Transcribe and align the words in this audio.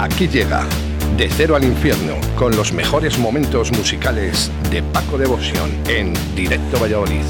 Aquí 0.00 0.28
llega 0.28 0.66
De 1.16 1.28
Cero 1.28 1.56
al 1.56 1.64
Infierno 1.64 2.14
con 2.36 2.56
los 2.56 2.72
mejores 2.72 3.18
momentos 3.18 3.70
musicales 3.72 4.50
de 4.70 4.82
Paco 4.82 5.18
Devoción 5.18 5.70
en 5.88 6.14
Directo 6.34 6.78
Valladolid. 6.80 7.22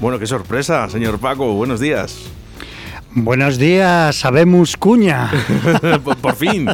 Bueno, 0.00 0.18
qué 0.18 0.26
sorpresa, 0.26 0.88
señor 0.88 1.18
Paco. 1.18 1.54
Buenos 1.54 1.80
días. 1.80 2.16
Buenos 3.18 3.58
días, 3.58 4.14
sabemos 4.16 4.76
cuña. 4.76 5.30
por, 6.04 6.16
por 6.18 6.36
fin, 6.36 6.68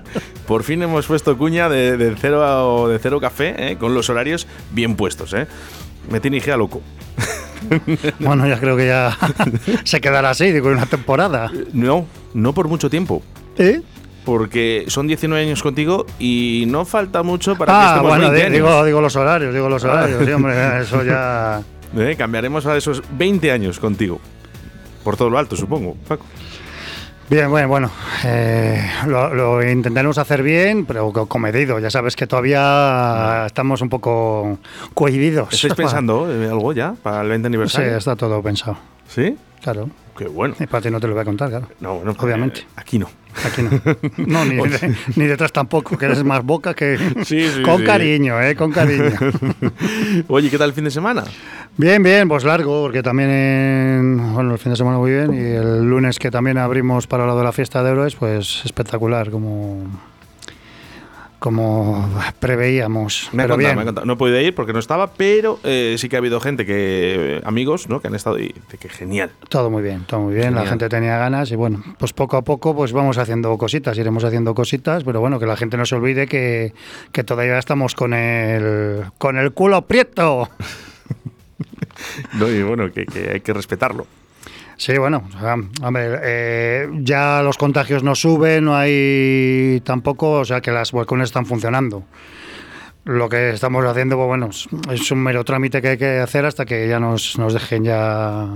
por 0.47 0.65
fin 0.65 0.83
hemos 0.83 1.07
puesto 1.07 1.39
cuña 1.39 1.69
de, 1.69 1.97
de 1.97 2.15
cero 2.21 2.43
a- 2.45 2.89
de 2.89 2.99
cero 2.99 3.21
café, 3.21 3.55
¿eh? 3.73 3.77
con 3.79 3.95
los 3.95 4.11
horarios 4.11 4.47
bien 4.73 4.97
puestos, 4.97 5.33
¿eh? 5.35 5.47
Me 6.11 6.19
tiene 6.21 6.39
Igea 6.39 6.57
loco. 6.57 6.83
Bueno, 8.21 8.47
ya 8.47 8.59
creo 8.59 8.77
que 8.77 8.87
ya 8.87 9.17
se 9.85 10.01
quedará 10.01 10.31
así, 10.31 10.51
digo, 10.53 10.69
una 10.69 10.87
temporada. 10.87 11.51
No, 11.73 12.07
no 12.35 12.53
por 12.53 12.69
mucho 12.69 12.89
tiempo. 12.91 13.23
¿Eh? 13.59 13.81
Porque 14.25 14.85
son 14.87 15.07
19 15.09 15.43
años 15.45 15.63
contigo 15.63 16.07
y 16.19 16.65
no 16.69 16.85
falta 16.85 17.23
mucho 17.23 17.57
para 17.57 17.73
que 17.73 17.79
Ah, 17.79 17.87
estemos 17.97 18.09
bueno, 18.11 18.31
20 18.31 18.37
di- 18.37 18.43
años. 18.43 18.55
digo, 18.55 18.85
digo 18.85 19.01
los 19.01 19.17
horarios, 19.17 19.53
digo 19.53 19.69
los 19.69 19.83
horarios, 19.85 20.25
sí, 20.25 20.31
hombre, 20.33 20.81
eso 20.81 21.03
ya... 21.03 21.61
¿Eh? 21.97 22.15
Cambiaremos 22.17 22.65
a 22.67 22.77
esos 22.77 23.03
20 23.19 23.51
años 23.53 23.79
contigo. 23.81 24.21
Por 25.05 25.17
todo 25.17 25.29
lo 25.29 25.39
alto, 25.39 25.57
supongo, 25.57 25.97
Paco. 26.07 26.25
Bien, 27.33 27.49
bueno, 27.49 27.67
bueno, 27.67 27.91
eh, 28.27 28.79
lo, 29.07 29.33
lo 29.35 29.67
intentaremos 29.67 30.19
hacer 30.19 30.43
bien, 30.43 30.85
pero 30.85 31.11
co- 31.15 31.25
comedido. 31.25 31.79
Ya 31.79 31.89
sabes 31.89 32.15
que 32.15 32.27
todavía 32.27 33.45
estamos 33.47 33.81
un 33.81 33.89
poco 33.89 34.59
cohibidos. 34.93 35.51
¿Estáis 35.51 35.73
pensando 35.73 36.27
algo 36.51 36.75
ya 36.75 36.95
para 37.03 37.23
el 37.23 37.31
20 37.31 37.47
Sí, 37.47 37.49
aniversario? 37.49 37.97
está 37.97 38.17
todo 38.17 38.43
pensado. 38.43 38.77
¿Sí? 39.09 39.35
Claro. 39.63 39.89
Qué 40.17 40.27
bueno. 40.29 40.55
Y 40.61 40.67
para 40.67 40.83
ti 40.83 40.91
no 40.91 41.01
te 41.01 41.07
lo 41.07 41.15
voy 41.15 41.23
a 41.23 41.25
contar, 41.25 41.49
claro. 41.49 41.69
No, 41.81 41.97
bueno, 41.97 42.15
Obviamente. 42.19 42.61
eh, 42.61 42.67
Aquí 42.77 42.99
no. 42.99 43.09
Aquí 43.47 43.63
no. 43.63 43.71
No, 44.27 44.45
ni, 44.45 44.57
de- 44.69 44.95
ni 45.17 45.25
detrás 45.25 45.53
tampoco, 45.53 45.97
que 45.97 46.05
eres 46.05 46.23
más 46.23 46.45
boca 46.45 46.75
que... 46.75 46.99
Sí, 47.25 47.49
sí, 47.57 47.63
Con 47.63 47.79
sí. 47.79 47.85
cariño, 47.85 48.41
¿eh? 48.43 48.55
Con 48.55 48.73
cariño. 48.73 49.11
Oye, 50.29 50.51
¿qué 50.51 50.59
tal 50.59 50.69
el 50.69 50.75
fin 50.75 50.85
de 50.85 50.91
semana? 50.91 51.25
Bien, 51.79 52.03
bien, 52.03 52.29
pues 52.29 52.45
largo, 52.45 52.83
porque 52.83 53.03
también 53.03 53.31
en, 53.31 54.35
bueno, 54.35 54.53
el 54.53 54.59
fin 54.59 54.73
de 54.73 54.77
semana 54.77 54.99
muy 54.99 55.11
bien 55.11 55.33
y 55.33 55.39
el 55.39 55.83
lunes 55.89 56.19
que 56.19 56.31
también 56.31 56.59
abrimos 56.59 57.07
para 57.07 57.25
lo 57.25 57.37
de 57.39 57.45
la 57.45 57.53
fiesta 57.53 57.83
de 57.83 57.93
héroes, 57.93 58.15
pues 58.15 58.61
espectacular, 58.67 59.31
como, 59.31 59.83
como 61.43 62.09
preveíamos. 62.39 63.29
Me 63.33 63.43
ha 63.43 63.47
Pero 63.47 63.57
contado, 63.57 63.75
bien. 63.83 63.95
me. 63.97 64.07
No 64.07 64.13
he 64.13 64.17
podido 64.17 64.41
ir 64.41 64.55
porque 64.55 64.73
no 64.73 64.79
estaba, 64.79 65.09
pero 65.09 65.59
eh, 65.65 65.97
sí 65.99 66.09
que 66.09 66.15
ha 66.15 66.21
habido 66.21 66.39
gente 66.39 66.65
que, 66.65 67.41
amigos, 67.45 67.89
¿no? 67.89 68.01
Que 68.01 68.07
han 68.07 68.15
estado 68.15 68.39
y 68.39 68.55
que 68.79 68.89
genial. 68.89 69.33
Todo 69.49 69.69
muy 69.69 69.83
bien, 69.83 70.05
todo 70.07 70.21
muy 70.21 70.35
bien. 70.35 70.47
Genial. 70.47 70.65
La 70.65 70.71
gente 70.71 70.89
tenía 70.89 71.19
ganas 71.19 71.51
y 71.51 71.57
bueno, 71.57 71.83
pues 71.99 72.13
poco 72.13 72.37
a 72.37 72.43
poco 72.43 72.77
pues 72.77 72.93
vamos 72.93 73.19
haciendo 73.19 73.59
cositas, 73.59 73.99
iremos 73.99 74.23
haciendo 74.23 74.55
cositas, 74.55 75.03
pero 75.03 75.19
bueno, 75.19 75.41
que 75.41 75.47
la 75.47 75.57
gente 75.57 75.77
no 75.77 75.85
se 75.85 75.97
olvide 75.97 76.29
que, 76.29 76.75
que 77.11 77.25
todavía 77.25 77.59
estamos 77.59 77.97
con 77.97 78.15
el, 78.15 79.07
con 79.19 79.37
el 79.37 79.53
culo 79.53 79.83
prieto. 79.83 80.49
No, 82.33 82.49
y 82.49 82.63
bueno, 82.63 82.91
que, 82.91 83.07
que 83.07 83.31
hay 83.31 83.41
que 83.41 83.53
respetarlo. 83.53 84.07
Sí, 84.85 84.99
bueno, 84.99 85.23
eh, 85.95 86.89
ya 87.03 87.41
los 87.45 87.57
contagios 87.57 88.03
no 88.03 88.17
suben, 88.17 88.65
no 88.65 88.75
hay 88.75 89.81
tampoco, 89.85 90.41
o 90.41 90.45
sea 90.45 90.61
que 90.61 90.73
las 90.73 90.91
balcones 90.91 91.27
están 91.27 91.47
funcionando. 91.47 92.03
Lo 93.05 93.29
que 93.29 93.51
estamos 93.51 93.85
haciendo, 93.85 94.17
pues 94.17 94.27
bueno, 94.27 94.51
es 94.93 95.11
un 95.13 95.19
mero 95.23 95.45
trámite 95.45 95.81
que 95.81 95.91
hay 95.91 95.99
que 95.99 96.19
hacer 96.19 96.47
hasta 96.47 96.65
que 96.65 96.89
ya 96.89 96.99
nos, 96.99 97.39
nos 97.39 97.55
dejen 97.55 97.85
ya 97.85 98.49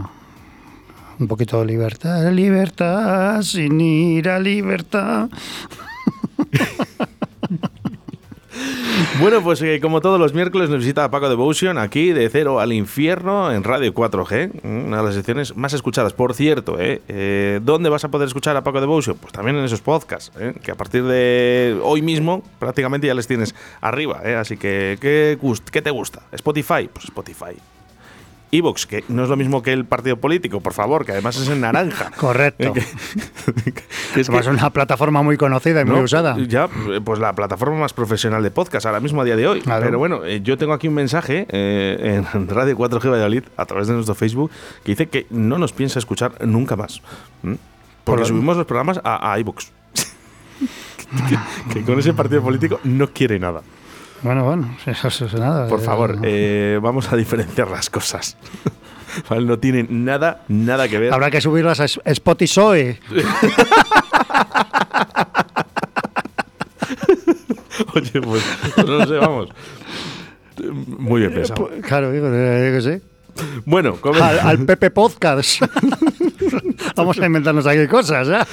un 1.20 1.28
poquito 1.28 1.60
de 1.60 1.66
libertad. 1.66 2.28
Libertad, 2.32 3.41
sin 3.43 3.81
ir 3.81 4.28
a 4.28 4.41
libertad. 4.41 5.28
Bueno, 9.19 9.43
pues 9.43 9.62
eh, 9.62 9.81
como 9.81 10.03
todos 10.03 10.21
los 10.21 10.34
miércoles 10.34 10.69
nos 10.69 10.81
visita 10.81 11.10
Paco 11.10 11.31
Devotion 11.31 11.78
aquí 11.78 12.12
de 12.12 12.28
Cero 12.28 12.60
al 12.60 12.72
Infierno 12.75 13.50
en 13.50 13.65
Radio 13.65 13.94
4G, 13.94 14.62
una 14.62 14.99
de 14.99 15.03
las 15.03 15.15
secciones 15.15 15.56
más 15.56 15.72
escuchadas. 15.72 16.12
Por 16.12 16.34
cierto, 16.34 16.78
¿eh? 16.78 17.00
Eh, 17.09 17.60
¿dónde 17.62 17.88
vas 17.88 18.05
a 18.05 18.10
poder 18.10 18.28
escuchar 18.28 18.56
a 18.59 18.62
Paco 18.62 18.78
Devotion? 18.81 19.16
Pues 19.16 19.32
también 19.32 19.56
en 19.56 19.65
esos 19.65 19.81
podcasts, 19.81 20.32
¿eh? 20.38 20.53
que 20.62 20.71
a 20.71 20.75
partir 20.75 21.03
de 21.05 21.81
hoy 21.82 22.03
mismo 22.03 22.43
prácticamente 22.59 23.06
ya 23.06 23.15
les 23.15 23.26
tienes 23.26 23.55
arriba. 23.81 24.21
¿eh? 24.22 24.37
Así 24.37 24.59
que, 24.59 24.99
¿qué, 25.00 25.38
¿qué 25.72 25.82
te 25.82 25.91
gusta? 25.91 26.22
¿Spotify? 26.32 26.88
Pues 26.93 27.06
Spotify. 27.06 27.56
Evox, 28.53 28.87
que 28.87 29.05
no 29.09 29.25
es 29.25 29.29
lo 29.29 29.37
mismo 29.37 29.62
que 29.62 29.73
el 29.73 29.84
partido 29.84 30.17
político, 30.19 30.61
por 30.61 30.73
favor, 30.73 31.05
que 31.05 31.12
además 31.12 31.37
es 31.37 31.49
en 31.49 31.61
naranja. 31.61 32.11
Correcto. 32.17 32.73
Que 32.73 34.21
es 34.21 34.29
Es 34.29 34.47
una 34.47 34.71
plataforma 34.71 35.23
muy 35.23 35.37
conocida 35.37 35.81
y 35.81 35.84
muy 35.84 36.01
usada. 36.01 36.37
Ya, 36.39 36.69
pues 37.05 37.19
la 37.19 37.33
plataforma 37.35 37.79
más 37.79 37.93
profesional 37.93 38.43
de 38.43 38.51
podcast 38.51 38.87
ahora 38.87 39.01
mismo 39.01 39.21
a 39.23 39.25
día 39.25 39.37
de 39.37 39.47
hoy. 39.49 39.61
Claro. 39.62 39.85
Pero 39.85 39.99
bueno, 39.99 40.25
eh, 40.25 40.41
yo 40.43 40.56
tengo 40.56 40.73
aquí 40.73 40.89
un 40.89 40.95
mensaje 40.95 41.47
eh, 41.51 42.23
en 42.33 42.49
Radio 42.49 42.77
4G 42.77 43.11
Valladolid 43.11 43.43
a 43.56 43.67
través 43.67 43.89
de 43.89 43.95
nuestro 43.95 44.15
Facebook 44.15 44.51
que 44.85 44.93
dice 44.93 45.06
que 45.09 45.27
no 45.31 45.59
nos 45.59 45.73
piensa 45.73 45.99
escuchar 45.99 46.33
nunca 46.47 46.77
más. 46.77 47.03
Porque 47.43 47.59
Por- 48.05 48.27
subimos 48.27 48.56
los 48.56 48.67
programas 48.67 49.01
a, 49.03 49.33
a 49.33 49.39
iVoox. 49.41 49.67
que, 51.69 51.75
que 51.75 51.83
con 51.85 51.99
ese 51.99 52.15
partido 52.15 52.43
político 52.43 52.81
no 52.85 53.09
quiere 53.09 53.39
nada. 53.39 53.62
Bueno, 54.22 54.44
bueno, 54.44 54.77
eso, 54.87 55.09
es 55.09 55.34
nada. 55.34 55.69
Por 55.69 55.81
eh, 55.81 55.82
favor, 55.82 56.19
eh, 56.22 56.78
vamos 56.82 57.12
a 57.12 57.16
diferenciar 57.16 57.69
las 57.71 57.91
cosas. 57.91 58.37
No 59.31 59.59
tiene 59.59 59.87
nada, 59.88 60.43
nada 60.47 60.88
que 60.88 60.99
ver. 60.99 61.10
Habrá 61.15 61.31
que 61.31 61.41
subirlas 61.41 61.81
a 61.81 61.87
Spotify. 61.87 62.60
Oye, 67.94 68.21
pues 68.21 68.44
no 68.76 69.06
sé, 69.06 69.15
vamos. 69.15 69.49
Muy 70.87 71.21
bien 71.21 71.32
pensado. 71.32 71.69
Pues, 71.69 71.82
Claro, 71.82 72.12
eh, 72.12 72.19
yo 72.19 72.76
qué 72.76 72.82
sé. 72.82 73.00
Bueno, 73.65 73.97
al, 74.21 74.38
al 74.41 74.59
Pepe 74.66 74.91
Podcast. 74.91 75.62
Vamos 76.94 77.19
a 77.19 77.25
inventarnos 77.25 77.66
aquí 77.66 77.87
cosas, 77.87 78.28
¿ya? 78.28 78.47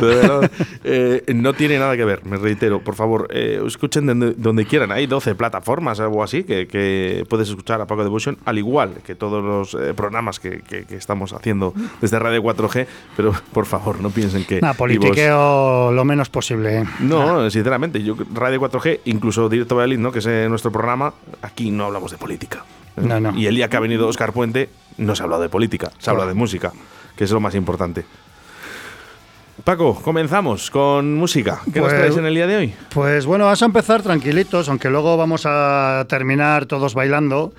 De 0.00 0.06
verdad, 0.06 0.50
eh, 0.84 1.24
no 1.34 1.52
tiene 1.54 1.78
nada 1.78 1.96
que 1.96 2.04
ver, 2.04 2.24
me 2.24 2.36
reitero. 2.36 2.80
Por 2.80 2.94
favor, 2.94 3.28
eh, 3.30 3.60
escuchen 3.66 4.06
donde, 4.06 4.32
donde 4.34 4.64
quieran. 4.66 4.92
Hay 4.92 5.06
12 5.06 5.34
plataformas 5.34 5.98
o 6.00 6.04
algo 6.04 6.22
así 6.22 6.44
que, 6.44 6.66
que 6.66 7.24
puedes 7.28 7.48
escuchar 7.48 7.80
a 7.80 7.86
Paco 7.86 8.02
Devotion, 8.04 8.38
al 8.44 8.58
igual 8.58 8.94
que 9.04 9.14
todos 9.14 9.42
los 9.42 9.74
eh, 9.82 9.94
programas 9.94 10.40
que, 10.40 10.60
que- 10.60 10.84
que 10.84 10.96
estamos 10.96 11.32
haciendo 11.32 11.74
desde 12.00 12.18
Radio 12.18 12.42
4G. 12.42 12.86
Pero 13.16 13.32
por 13.52 13.66
favor, 13.66 14.00
no 14.00 14.10
piensen 14.10 14.44
que. 14.44 14.60
IVoox- 14.60 14.76
politiqueo 14.76 15.92
lo 15.92 16.04
menos 16.04 16.28
posible. 16.28 16.84
No, 17.00 17.48
sinceramente, 17.50 18.02
yo 18.02 18.16
Radio 18.34 18.60
4G, 18.60 19.00
incluso 19.06 19.48
Directo 19.48 19.76
Valladolid, 19.76 19.98
¿no? 19.98 20.12
que 20.12 20.18
es 20.20 20.26
nuestro 20.48 20.70
programa, 20.72 21.14
aquí 21.42 21.70
no 21.70 21.84
hablamos 21.86 22.10
de 22.10 22.18
política. 22.18 22.64
No, 22.96 23.18
no. 23.20 23.36
Y 23.36 23.46
el 23.46 23.54
día 23.54 23.68
que 23.68 23.76
ha 23.76 23.80
venido 23.80 24.06
Oscar 24.06 24.32
Puente, 24.32 24.68
no 24.98 25.14
se 25.16 25.22
ha 25.22 25.24
hablado 25.24 25.42
de 25.42 25.48
política, 25.48 25.90
se 25.98 26.10
ha 26.10 26.12
hablado 26.12 26.28
de 26.28 26.34
música, 26.34 26.72
que 27.16 27.24
es 27.24 27.30
lo 27.30 27.40
más 27.40 27.54
importante. 27.54 28.04
Paco, 29.64 29.94
comenzamos 30.02 30.70
con 30.70 31.14
música. 31.14 31.60
¿Qué 31.72 31.78
nos 31.80 31.88
Pues- 31.90 32.00
traes 32.00 32.16
en 32.16 32.26
el 32.26 32.34
día 32.34 32.46
de 32.48 32.56
hoy? 32.56 32.74
Pues 32.92 33.26
bueno, 33.26 33.44
vamos 33.44 33.62
a 33.62 33.66
empezar 33.66 34.02
tranquilitos, 34.02 34.68
aunque 34.68 34.90
luego 34.90 35.16
vamos 35.16 35.42
a 35.46 36.04
terminar 36.08 36.66
todos 36.66 36.94
bailando. 36.94 37.52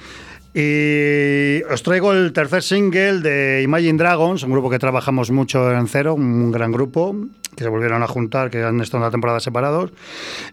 Y 0.54 1.64
os 1.64 1.82
traigo 1.82 2.12
el 2.12 2.32
tercer 2.34 2.62
single 2.62 3.22
de 3.22 3.62
Imagine 3.64 3.98
Dragons, 3.98 4.44
un 4.44 4.52
grupo 4.52 4.70
que 4.70 4.78
trabajamos 4.80 5.32
mucho 5.32 5.72
en 5.72 5.88
Cero, 5.88 6.14
un 6.14 6.52
gran 6.52 6.72
grupo, 6.72 7.16
que 7.56 7.64
se 7.64 7.70
volvieron 7.70 8.04
a 8.04 8.08
juntar, 8.08 8.52
que 8.52 8.62
han 8.64 8.80
estado 8.82 9.02
una 9.04 9.10
temporada 9.10 9.40
separados. 9.40 9.92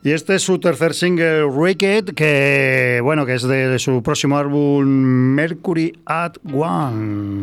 Y 0.03 0.13
este 0.13 0.37
es 0.37 0.43
su 0.43 0.59
tercer 0.59 0.95
single, 0.95 1.45
Wicked, 1.47 2.15
que 2.15 3.01
bueno, 3.03 3.27
que 3.27 3.35
es 3.35 3.43
de 3.43 3.79
su 3.79 4.03
próximo 4.03 4.39
álbum 4.39 4.85
Mercury 4.87 5.99
at 6.07 6.37
One. 6.51 7.43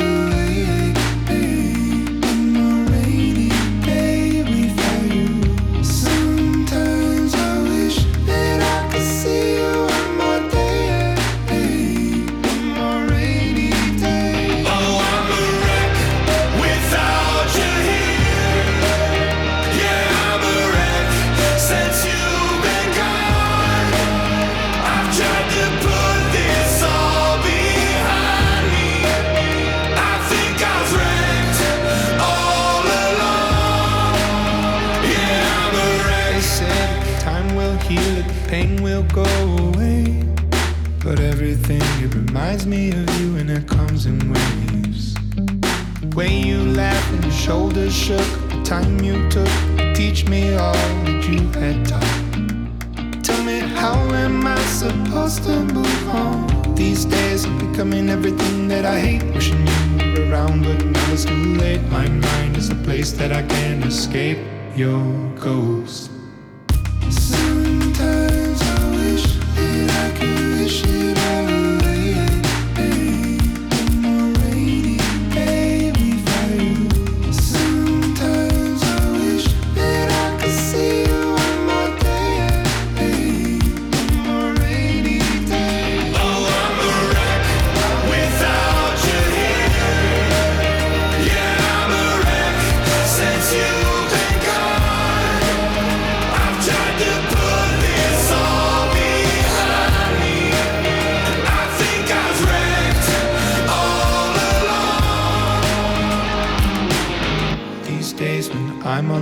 shoulders 47.51 47.93
shook, 47.93 48.29
the 48.49 48.61
time 48.63 49.01
you 49.01 49.29
took 49.29 49.53
to 49.75 49.93
teach 49.93 50.25
me 50.29 50.53
all 50.55 50.71
that 51.03 51.21
you 51.27 51.41
had 51.59 51.85
taught. 51.85 53.23
Tell 53.25 53.43
me, 53.43 53.59
how 53.59 53.97
am 54.23 54.47
I 54.47 54.57
supposed 54.81 55.43
to 55.43 55.59
move 55.59 56.07
on? 56.07 56.75
These 56.75 57.03
days 57.03 57.43
I'm 57.43 57.57
becoming 57.69 58.09
everything 58.09 58.69
that 58.69 58.85
I 58.85 58.97
hate. 59.01 59.23
Wishing 59.35 59.67
you 59.67 60.13
were 60.13 60.31
around, 60.31 60.63
but 60.63 60.79
now 60.85 61.11
it's 61.11 61.25
too 61.25 61.55
late. 61.63 61.83
My 61.89 62.07
mind 62.07 62.55
is 62.55 62.69
a 62.69 62.79
place 62.87 63.11
that 63.19 63.33
I 63.33 63.43
can't 63.43 63.83
escape 63.83 64.39
your 64.77 65.03
ghost. 65.35 66.09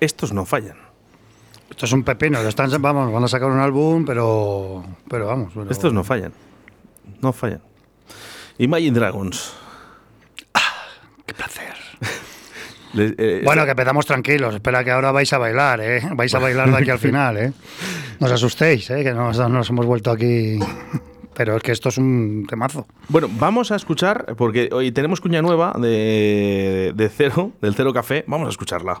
Estos 0.00 0.32
no 0.32 0.44
fallan. 0.44 0.76
Esto 1.70 1.86
es 1.86 1.92
un 1.92 2.02
pepino. 2.02 2.40
Están, 2.40 2.70
vamos, 2.82 3.12
van 3.12 3.24
a 3.24 3.28
sacar 3.28 3.48
un 3.50 3.58
álbum, 3.60 4.04
pero, 4.04 4.82
pero 5.08 5.26
vamos. 5.26 5.52
pero- 5.54 5.70
Estos 5.70 5.92
no 5.92 6.02
fallan. 6.04 6.32
No 7.20 7.32
fallan. 7.32 7.60
Imagine 8.58 8.98
Dragons. 8.98 9.54
Qué 11.26 11.34
placer. 11.34 11.74
Eh, 12.92 13.42
Bueno, 13.44 13.64
que 13.66 13.70
empezamos 13.70 14.04
tranquilos. 14.04 14.52
Espera 14.52 14.82
que 14.82 14.90
ahora 14.90 15.12
vais 15.12 15.32
a 15.32 15.38
bailar, 15.38 15.80
¿eh? 15.80 16.02
Vais 16.12 16.34
a 16.34 16.40
bailar 16.40 16.68
de 16.72 16.76
aquí 16.76 16.90
al 16.90 16.98
final, 17.06 17.36
¿eh? 17.36 17.52
No 18.18 18.26
os 18.26 18.32
asustéis, 18.32 18.90
¿eh? 18.90 19.04
Que 19.04 19.12
nos, 19.14 19.38
nos 19.38 19.70
hemos 19.70 19.86
vuelto 19.86 20.10
aquí. 20.10 20.58
Pero 21.34 21.56
es 21.56 21.62
que 21.62 21.70
esto 21.70 21.90
es 21.90 21.98
un 21.98 22.46
temazo. 22.48 22.88
Bueno, 23.08 23.28
vamos 23.38 23.70
a 23.70 23.76
escuchar, 23.76 24.34
porque 24.36 24.70
hoy 24.72 24.90
tenemos 24.90 25.20
cuña 25.20 25.40
nueva 25.40 25.72
de, 25.78 26.90
de 26.96 27.08
Cero, 27.10 27.52
del 27.62 27.76
Cero 27.76 27.92
Café. 27.94 28.24
Vamos 28.26 28.48
a 28.48 28.50
escucharla. 28.50 29.00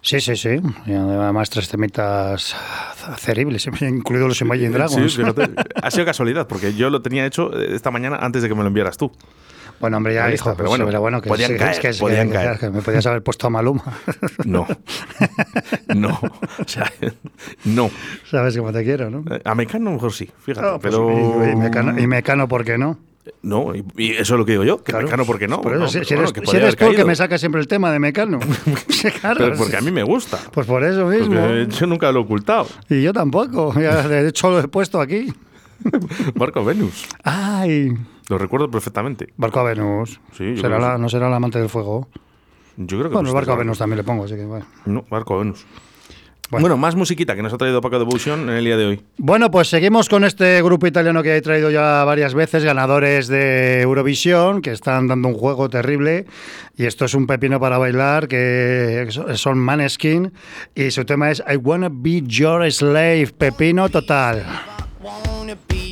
Sí, 0.00 0.20
sí, 0.20 0.36
sí. 0.36 0.60
Y 0.86 0.92
además 0.92 1.48
tres 1.50 1.68
temitas 1.68 2.54
ceribles, 3.18 3.66
incluidos 3.80 4.28
los 4.28 4.40
Imagine 4.42 4.70
Dragons. 4.70 5.12
Sí, 5.12 5.18
fíjate. 5.22 5.50
ha 5.82 5.90
sido 5.90 6.04
casualidad, 6.04 6.46
porque 6.46 6.74
yo 6.74 6.90
lo 6.90 7.00
tenía 7.02 7.24
hecho 7.26 7.50
eh, 7.58 7.74
esta 7.74 7.90
mañana 7.90 8.16
antes 8.16 8.42
de 8.42 8.48
que 8.48 8.54
me 8.54 8.62
lo 8.62 8.68
enviaras 8.68 8.96
tú. 8.96 9.10
Bueno, 9.80 9.96
hombre, 9.96 10.14
ya, 10.14 10.32
hijo, 10.32 10.44
pero 10.50 10.56
pero 10.56 10.68
bueno, 10.68 10.84
bueno, 10.84 11.00
bueno 11.00 11.20
que 11.20 11.28
podían 11.28 11.50
sí, 11.50 11.56
caer, 11.58 11.72
es 11.72 11.78
que, 11.80 11.88
es 11.88 11.98
podían 11.98 12.28
que- 12.28 12.34
caer. 12.34 12.58
que 12.58 12.70
me 12.70 12.80
podías 12.80 13.04
haber 13.06 13.22
puesto 13.22 13.46
a 13.48 13.50
Maluma. 13.50 13.82
No. 14.44 14.66
no. 15.94 16.10
O 16.20 16.68
sea, 16.68 16.90
no. 17.64 17.90
Sabes 18.30 18.56
cómo 18.56 18.72
te 18.72 18.84
quiero, 18.84 19.10
¿no? 19.10 19.24
Eh, 19.34 19.40
A 19.44 19.54
Mecano 19.54 19.90
mejor 19.90 20.12
sí, 20.12 20.30
fíjate. 20.44 20.66
Pues, 20.68 20.80
pero. 20.82 21.10
y, 21.46 21.50
y 21.52 21.56
Mecano, 21.56 21.98
y 21.98 22.06
Mecano, 22.06 22.46
¿por 22.48 22.64
qué 22.64 22.78
no? 22.78 22.98
No, 23.42 23.74
y, 23.74 23.84
y 23.96 24.10
eso 24.12 24.34
es 24.34 24.38
lo 24.38 24.44
que 24.44 24.52
digo 24.52 24.64
yo, 24.64 24.78
que 24.82 24.92
Claro. 24.92 25.06
Mecano, 25.06 25.24
¿por 25.24 25.38
qué 25.38 25.48
no? 25.48 25.60
Por 25.60 25.72
eso, 25.72 25.80
No, 25.82 25.88
si, 25.88 25.98
pero 25.98 26.04
si 26.06 26.14
bueno, 26.14 26.22
eres, 26.28 26.32
que 26.32 26.46
si 26.50 26.56
eres 26.56 27.00
tú 27.00 27.06
me 27.06 27.16
saca 27.16 27.38
siempre 27.38 27.60
el 27.60 27.66
tema 27.66 27.90
de 27.90 27.98
Mecano. 27.98 28.38
Sí, 28.88 29.10
claro. 29.10 29.36
Pero 29.38 29.56
porque 29.56 29.76
a 29.76 29.80
mí 29.80 29.90
me 29.90 30.02
gusta. 30.02 30.38
Pues 30.52 30.66
por 30.66 30.84
eso 30.84 31.06
mismo. 31.06 31.40
Porque 31.40 31.66
yo 31.68 31.86
nunca 31.86 32.10
lo 32.12 32.20
he 32.20 32.22
ocultado. 32.22 32.66
Y 32.88 33.02
yo 33.02 33.12
tampoco. 33.12 33.72
De 33.72 34.28
hecho, 34.28 34.50
lo 34.50 34.60
he 34.60 34.68
puesto 34.68 35.00
aquí. 35.00 35.32
Marco 36.34 36.64
Venus. 36.64 37.06
¡Ay! 37.22 37.92
Lo 38.28 38.38
recuerdo 38.38 38.70
perfectamente. 38.70 39.32
Barco 39.36 39.60
a 39.60 39.64
Venus. 39.64 40.20
Sí, 40.32 40.54
yo 40.54 40.62
¿Será 40.62 40.78
la-. 40.78 40.98
¿No 40.98 41.08
será 41.08 41.28
el 41.28 41.34
amante 41.34 41.58
del 41.58 41.68
fuego? 41.68 42.08
Yo 42.76 42.98
creo 42.98 43.10
que 43.10 43.14
Bueno, 43.14 43.22
no 43.24 43.28
el 43.30 43.34
barco 43.34 43.52
a 43.52 43.56
Venus 43.56 43.78
también 43.78 43.98
le 43.98 44.04
pongo, 44.04 44.24
así 44.24 44.34
que 44.34 44.44
bueno. 44.44 44.66
No, 44.86 45.04
Marco 45.10 45.38
Venus. 45.38 45.64
Bueno. 46.50 46.64
Bueno. 46.64 46.76
más 46.76 46.94
musiquita 46.94 47.34
que 47.34 47.42
nos 47.42 47.52
ha 47.52 47.58
traído 47.58 47.80
Paco 47.80 47.98
Devotion 47.98 48.48
en 48.48 48.56
el 48.56 48.64
día 48.64 48.76
de 48.76 48.84
hoy. 48.84 49.00
Bueno, 49.16 49.50
pues 49.50 49.68
seguimos 49.68 50.08
con 50.08 50.24
este 50.24 50.62
grupo 50.62 50.86
italiano 50.86 51.22
que 51.22 51.36
he 51.36 51.42
traído 51.42 51.70
ya 51.70 52.04
varias 52.04 52.34
veces, 52.34 52.64
ganadores 52.64 53.28
de 53.28 53.80
Eurovisión, 53.80 54.62
que 54.62 54.70
están 54.70 55.08
dando 55.08 55.28
un 55.28 55.34
juego 55.34 55.68
terrible. 55.68 56.26
Y 56.76 56.86
esto 56.86 57.04
es 57.06 57.14
un 57.14 57.26
pepino 57.26 57.58
para 57.60 57.78
bailar, 57.78 58.28
que 58.28 59.08
son 59.34 59.58
Maneskin. 59.58 60.32
Y 60.74 60.90
su 60.90 61.04
tema 61.04 61.30
es 61.30 61.42
I 61.50 61.56
Wanna 61.56 61.88
Be 61.90 62.22
Your 62.22 62.70
Slave, 62.70 63.28
pepino 63.38 63.88
total. 63.88 64.44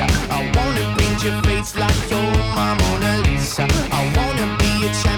I 0.00 0.50
wanna 0.54 0.96
paint 0.96 1.24
your 1.24 1.42
face 1.42 1.74
like 1.76 2.10
you're 2.10 2.20
my 2.54 2.74
Mona 2.78 3.22
Lisa. 3.26 3.66
I 3.90 4.02
wanna 4.16 4.46
be 4.58 4.86
a 4.86 4.92
champion, 5.02 5.17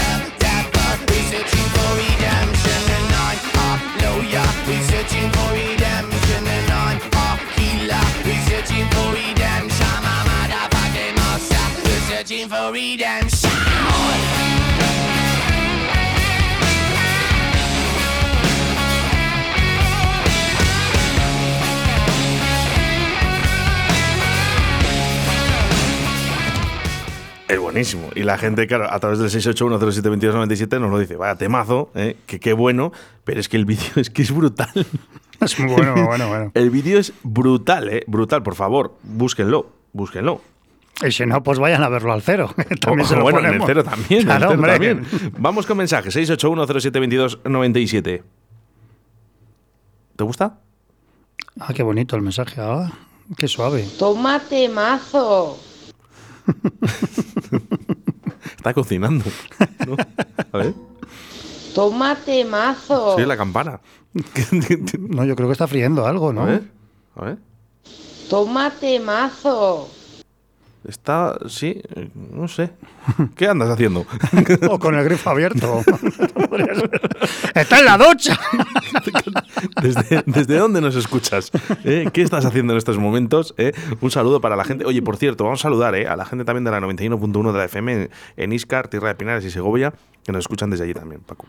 Es 27.47 27.59
buenísimo. 27.59 28.09
Y 28.13 28.23
la 28.23 28.37
gente, 28.37 28.67
claro, 28.67 28.91
a 28.91 28.99
través 28.99 29.19
del 29.19 29.29
681072297 29.29 30.79
nos 30.81 30.91
lo 30.91 30.99
dice, 30.99 31.15
vaya 31.15 31.35
temazo, 31.35 31.91
¿eh? 31.95 32.17
que 32.25 32.41
qué 32.41 32.51
bueno, 32.51 32.91
pero 33.23 33.39
es 33.39 33.47
que 33.47 33.55
el 33.55 33.63
vídeo 33.63 33.89
es 33.95 34.09
que 34.09 34.21
es 34.21 34.33
brutal. 34.33 34.85
Es 35.39 35.57
muy 35.57 35.71
bueno, 35.71 35.93
bueno, 36.05 36.27
bueno. 36.27 36.51
El 36.53 36.69
vídeo 36.69 36.99
es 36.99 37.13
brutal, 37.23 37.87
¿eh? 37.87 38.03
Brutal, 38.07 38.43
por 38.43 38.55
favor, 38.55 38.97
búsquenlo, 39.03 39.71
búsquenlo. 39.93 40.41
Y 41.05 41.11
si 41.11 41.25
no, 41.25 41.41
pues 41.41 41.57
vayan 41.59 41.81
a 41.83 41.89
verlo 41.89 42.11
al 42.13 42.21
cero. 42.21 42.53
También 42.81 43.07
se 43.07 43.15
lo 43.15 43.23
bueno, 43.31 43.39
en 43.39 43.45
el 43.45 43.51
ponemos. 43.59 43.67
cero 43.67 43.83
también, 43.83 44.11
en 44.11 44.17
el 44.19 44.25
Claro, 44.25 44.39
cero 44.49 44.53
hombre. 44.55 44.71
también. 44.73 45.05
Vamos 45.39 45.65
con 45.65 45.77
mensajes, 45.77 46.15
681072297. 46.15 48.21
¿Te 50.15 50.23
gusta? 50.23 50.59
Ah, 51.59 51.73
qué 51.73 51.81
bonito 51.83 52.15
el 52.15 52.21
mensaje. 52.21 52.61
Ah, 52.61 52.91
qué 53.37 53.47
suave. 53.47 53.87
Tómate 53.97 54.69
mazo. 54.69 55.57
Está 58.57 58.73
cocinando. 58.73 59.25
¿no? 59.87 59.95
A 60.51 60.57
ver, 60.57 60.73
Tómate 61.73 62.45
mazo. 62.45 63.15
sí, 63.17 63.25
la 63.25 63.37
campana. 63.37 63.79
No, 65.09 65.23
yo 65.25 65.35
creo 65.35 65.47
que 65.47 65.53
está 65.53 65.67
friendo 65.67 66.05
algo, 66.05 66.33
¿no? 66.33 66.41
A 66.41 66.45
ver, 66.45 66.63
a 67.15 67.25
ver. 67.25 67.37
Tómate 68.29 68.99
mazo. 68.99 69.89
Está, 70.87 71.37
sí, 71.47 71.79
no 72.15 72.47
sé. 72.47 72.71
¿Qué 73.35 73.47
andas 73.47 73.69
haciendo? 73.69 74.05
O 74.69 74.79
con 74.79 74.95
el 74.95 75.03
grifo 75.03 75.29
abierto. 75.29 75.81
¡Está 77.55 77.79
en 77.79 77.85
la 77.85 77.97
ducha! 77.97 78.39
¿Desde, 79.81 80.23
desde 80.25 80.57
dónde 80.57 80.81
nos 80.81 80.95
escuchas? 80.95 81.51
¿Eh? 81.83 82.09
¿Qué 82.11 82.21
estás 82.21 82.45
haciendo 82.45 82.73
en 82.73 82.77
estos 82.77 82.97
momentos? 82.97 83.53
¿Eh? 83.57 83.73
Un 84.01 84.09
saludo 84.11 84.41
para 84.41 84.55
la 84.55 84.63
gente. 84.63 84.85
Oye, 84.85 85.01
por 85.01 85.17
cierto, 85.17 85.43
vamos 85.43 85.59
a 85.61 85.63
saludar 85.63 85.95
¿eh? 85.95 86.07
a 86.07 86.15
la 86.15 86.25
gente 86.25 86.45
también 86.45 86.63
de 86.63 86.71
la 86.71 86.79
91.1 86.79 87.51
de 87.51 87.57
la 87.57 87.65
FM 87.65 87.93
en, 87.93 88.09
en 88.37 88.53
Iscar, 88.53 88.87
Tierra 88.87 89.09
de 89.09 89.15
Pinares 89.15 89.45
y 89.45 89.51
Segovia, 89.51 89.93
que 90.23 90.31
nos 90.31 90.39
escuchan 90.39 90.69
desde 90.69 90.85
allí 90.85 90.93
también, 90.93 91.21
Paco. 91.21 91.45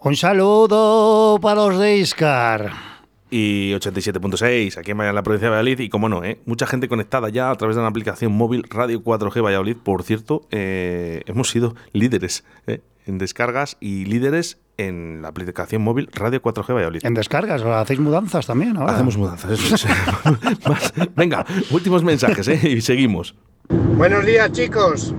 Un 0.00 0.16
saludo 0.16 1.38
para 1.40 1.66
los 1.66 1.78
de 1.78 1.96
Iscar. 1.96 2.89
Y 3.30 3.72
87.6 3.74 4.76
aquí 4.78 4.90
en 4.90 4.98
la 5.14 5.22
provincia 5.22 5.46
de 5.46 5.50
Valladolid. 5.50 5.78
Y 5.80 5.88
como 5.88 6.08
no, 6.08 6.24
¿eh? 6.24 6.40
mucha 6.46 6.66
gente 6.66 6.88
conectada 6.88 7.28
ya 7.28 7.50
a 7.50 7.54
través 7.54 7.76
de 7.76 7.80
una 7.80 7.88
aplicación 7.88 8.32
móvil 8.32 8.64
Radio 8.68 9.02
4G 9.02 9.42
Valladolid. 9.44 9.76
Por 9.76 10.02
cierto, 10.02 10.46
eh, 10.50 11.22
hemos 11.26 11.48
sido 11.50 11.74
líderes 11.92 12.44
¿eh? 12.66 12.80
en 13.06 13.18
descargas 13.18 13.76
y 13.80 14.04
líderes 14.06 14.58
en 14.78 15.22
la 15.22 15.28
aplicación 15.28 15.82
móvil 15.82 16.08
Radio 16.12 16.42
4G 16.42 16.74
Valladolid. 16.74 17.04
En 17.04 17.14
descargas, 17.14 17.62
¿o 17.62 17.72
¿hacéis 17.74 18.00
mudanzas 18.00 18.46
también 18.46 18.76
ahora? 18.76 18.94
Hacemos 18.94 19.16
mudanzas, 19.16 19.52
eso 19.52 19.74
es. 19.74 19.86
Más- 20.68 20.92
Venga, 21.14 21.44
últimos 21.70 22.02
mensajes, 22.02 22.48
¿eh? 22.48 22.60
Y 22.68 22.80
seguimos. 22.80 23.34
Buenos 23.68 24.24
días 24.26 24.50
chicos. 24.52 25.14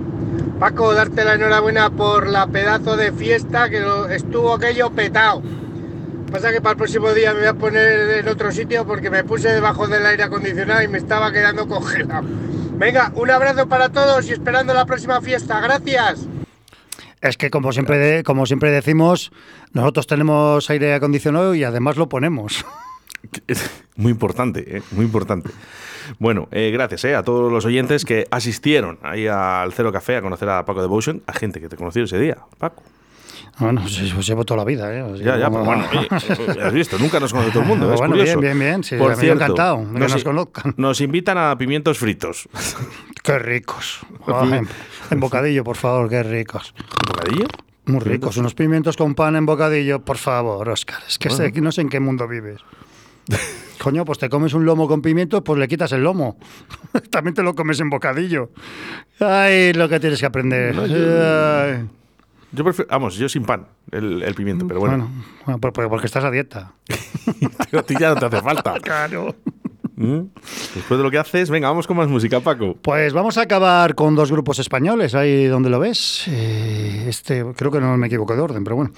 Paco, 0.58 0.92
darte 0.94 1.24
la 1.24 1.34
enhorabuena 1.34 1.90
por 1.90 2.28
la 2.28 2.46
pedazo 2.46 2.96
de 2.96 3.12
fiesta 3.12 3.68
que 3.70 3.82
estuvo 4.10 4.54
aquello 4.54 4.90
petado. 4.90 5.42
Pasa 6.32 6.50
que 6.50 6.60
para 6.62 6.72
el 6.72 6.76
próximo 6.78 7.12
día 7.12 7.32
me 7.34 7.40
voy 7.40 7.48
a 7.48 7.54
poner 7.54 8.18
en 8.18 8.28
otro 8.28 8.50
sitio 8.50 8.86
porque 8.86 9.10
me 9.10 9.22
puse 9.22 9.48
debajo 9.50 9.86
del 9.86 10.04
aire 10.06 10.22
acondicionado 10.24 10.82
y 10.82 10.88
me 10.88 10.96
estaba 10.98 11.30
quedando 11.30 11.68
congelado. 11.68 12.26
Venga, 12.78 13.12
un 13.14 13.30
abrazo 13.30 13.68
para 13.68 13.90
todos 13.90 14.26
y 14.28 14.32
esperando 14.32 14.72
la 14.72 14.86
próxima 14.86 15.20
fiesta. 15.20 15.60
Gracias. 15.60 16.26
Es 17.20 17.36
que 17.36 17.50
como 17.50 17.70
siempre, 17.72 17.98
de- 17.98 18.22
como 18.24 18.46
siempre 18.46 18.70
decimos, 18.70 19.30
nosotros 19.72 20.06
tenemos 20.06 20.68
aire 20.70 20.94
acondicionado 20.94 21.54
y 21.54 21.64
además 21.64 21.96
lo 21.96 22.08
ponemos. 22.08 22.64
Muy 23.94 24.10
importante, 24.10 24.78
¿eh? 24.78 24.82
muy 24.90 25.04
importante. 25.04 25.50
Bueno, 26.18 26.48
eh, 26.50 26.70
gracias 26.72 27.04
eh, 27.04 27.14
a 27.14 27.22
todos 27.22 27.52
los 27.52 27.64
oyentes 27.66 28.04
que 28.04 28.26
asistieron 28.32 28.98
ahí 29.02 29.28
al 29.28 29.72
Cero 29.74 29.92
Café 29.92 30.16
a 30.16 30.22
conocer 30.22 30.48
a 30.48 30.64
Paco 30.64 30.80
Devotion, 30.80 31.22
a 31.26 31.32
gente 31.34 31.60
que 31.60 31.68
te 31.68 31.76
conoció 31.76 32.02
ese 32.04 32.18
día, 32.18 32.38
Paco. 32.58 32.82
Bueno, 33.58 33.82
pues 33.82 34.12
os 34.14 34.26
llevo 34.26 34.44
toda 34.44 34.58
la 34.58 34.64
vida, 34.64 34.92
¿eh? 34.92 35.04
Ya, 35.18 35.36
ya, 35.36 35.50
pero 35.50 35.64
bueno, 35.64 35.84
oye, 35.92 36.08
eh, 36.10 36.62
has 36.64 36.72
visto, 36.72 36.98
nunca 36.98 37.20
nos 37.20 37.32
conoce 37.32 37.50
todo 37.50 37.62
el 37.62 37.68
mundo, 37.68 37.92
es 37.92 37.98
Bueno, 38.00 38.14
curioso. 38.16 38.40
bien, 38.40 38.58
bien, 38.58 38.70
bien, 38.70 38.84
sí, 38.84 38.96
Por 38.96 39.14
cierto, 39.14 39.44
encantado 39.44 39.78
de 39.84 39.92
que 39.92 39.98
nos, 39.98 40.12
nos 40.14 40.24
conozcan. 40.24 40.74
nos 40.78 41.00
invitan 41.00 41.36
a 41.38 41.56
pimientos 41.58 41.98
fritos. 41.98 42.48
Qué 43.22 43.38
ricos. 43.38 44.00
Ay, 44.26 44.52
en, 44.54 44.68
en 45.10 45.20
bocadillo, 45.20 45.62
por 45.64 45.76
favor, 45.76 46.08
qué 46.08 46.22
ricos. 46.22 46.74
¿Bocadillo? 47.06 47.46
Muy 47.84 48.00
ricos. 48.00 48.36
Unos 48.36 48.54
pimientos 48.54 48.96
con 48.96 49.14
pan 49.14 49.36
en 49.36 49.44
bocadillo, 49.46 50.04
por 50.04 50.16
favor, 50.16 50.68
Oscar. 50.68 50.98
Es 51.06 51.18
que 51.18 51.30
sé- 51.30 51.52
no 51.60 51.70
sé 51.72 51.82
en 51.82 51.88
qué 51.88 52.00
mundo 52.00 52.26
vives. 52.26 52.60
Coño, 53.78 54.04
pues 54.04 54.18
te 54.18 54.28
comes 54.28 54.54
un 54.54 54.64
lomo 54.64 54.88
con 54.88 55.02
pimientos, 55.02 55.42
pues 55.44 55.58
le 55.58 55.68
quitas 55.68 55.92
el 55.92 56.02
lomo. 56.02 56.36
También 57.10 57.34
te 57.34 57.42
lo 57.42 57.54
comes 57.54 57.78
en 57.80 57.90
bocadillo. 57.90 58.50
Ay, 59.20 59.72
lo 59.72 59.88
que 59.88 60.00
tienes 60.00 60.18
que 60.20 60.26
aprender. 60.26 60.74
No, 60.74 60.82
Ay. 60.82 61.88
Yo 62.52 62.64
prefiero, 62.64 62.88
vamos, 62.90 63.16
yo 63.16 63.28
sin 63.28 63.44
pan, 63.44 63.66
el, 63.90 64.22
el 64.22 64.34
pimiento, 64.34 64.66
pero 64.66 64.80
bueno, 64.80 64.96
Bueno, 64.98 65.24
bueno, 65.46 65.60
por- 65.60 65.72
por- 65.72 65.88
porque 65.88 66.06
estás 66.06 66.24
a 66.24 66.30
dieta. 66.30 66.72
a 67.72 67.82
ti 67.82 67.94
ya 67.98 68.10
no 68.14 68.16
te 68.20 68.26
hace 68.26 68.40
falta. 68.42 68.74
Claro. 68.82 69.34
¿Mm? 69.94 70.22
Después 70.74 70.98
de 70.98 71.04
lo 71.04 71.10
que 71.10 71.18
haces, 71.18 71.48
venga, 71.48 71.68
vamos 71.68 71.86
con 71.86 71.96
más 71.96 72.08
música, 72.08 72.40
Paco. 72.40 72.76
Pues 72.82 73.12
vamos 73.12 73.38
a 73.38 73.42
acabar 73.42 73.94
con 73.94 74.16
dos 74.16 74.32
grupos 74.32 74.58
españoles, 74.58 75.14
ahí 75.14 75.44
donde 75.46 75.70
lo 75.70 75.78
ves. 75.78 76.24
Eh, 76.28 77.04
este, 77.08 77.44
creo 77.56 77.70
que 77.70 77.78
no 77.80 77.96
me 77.96 78.06
equivoco 78.08 78.34
de 78.34 78.40
orden, 78.40 78.64
pero 78.64 78.76
bueno. 78.76 78.90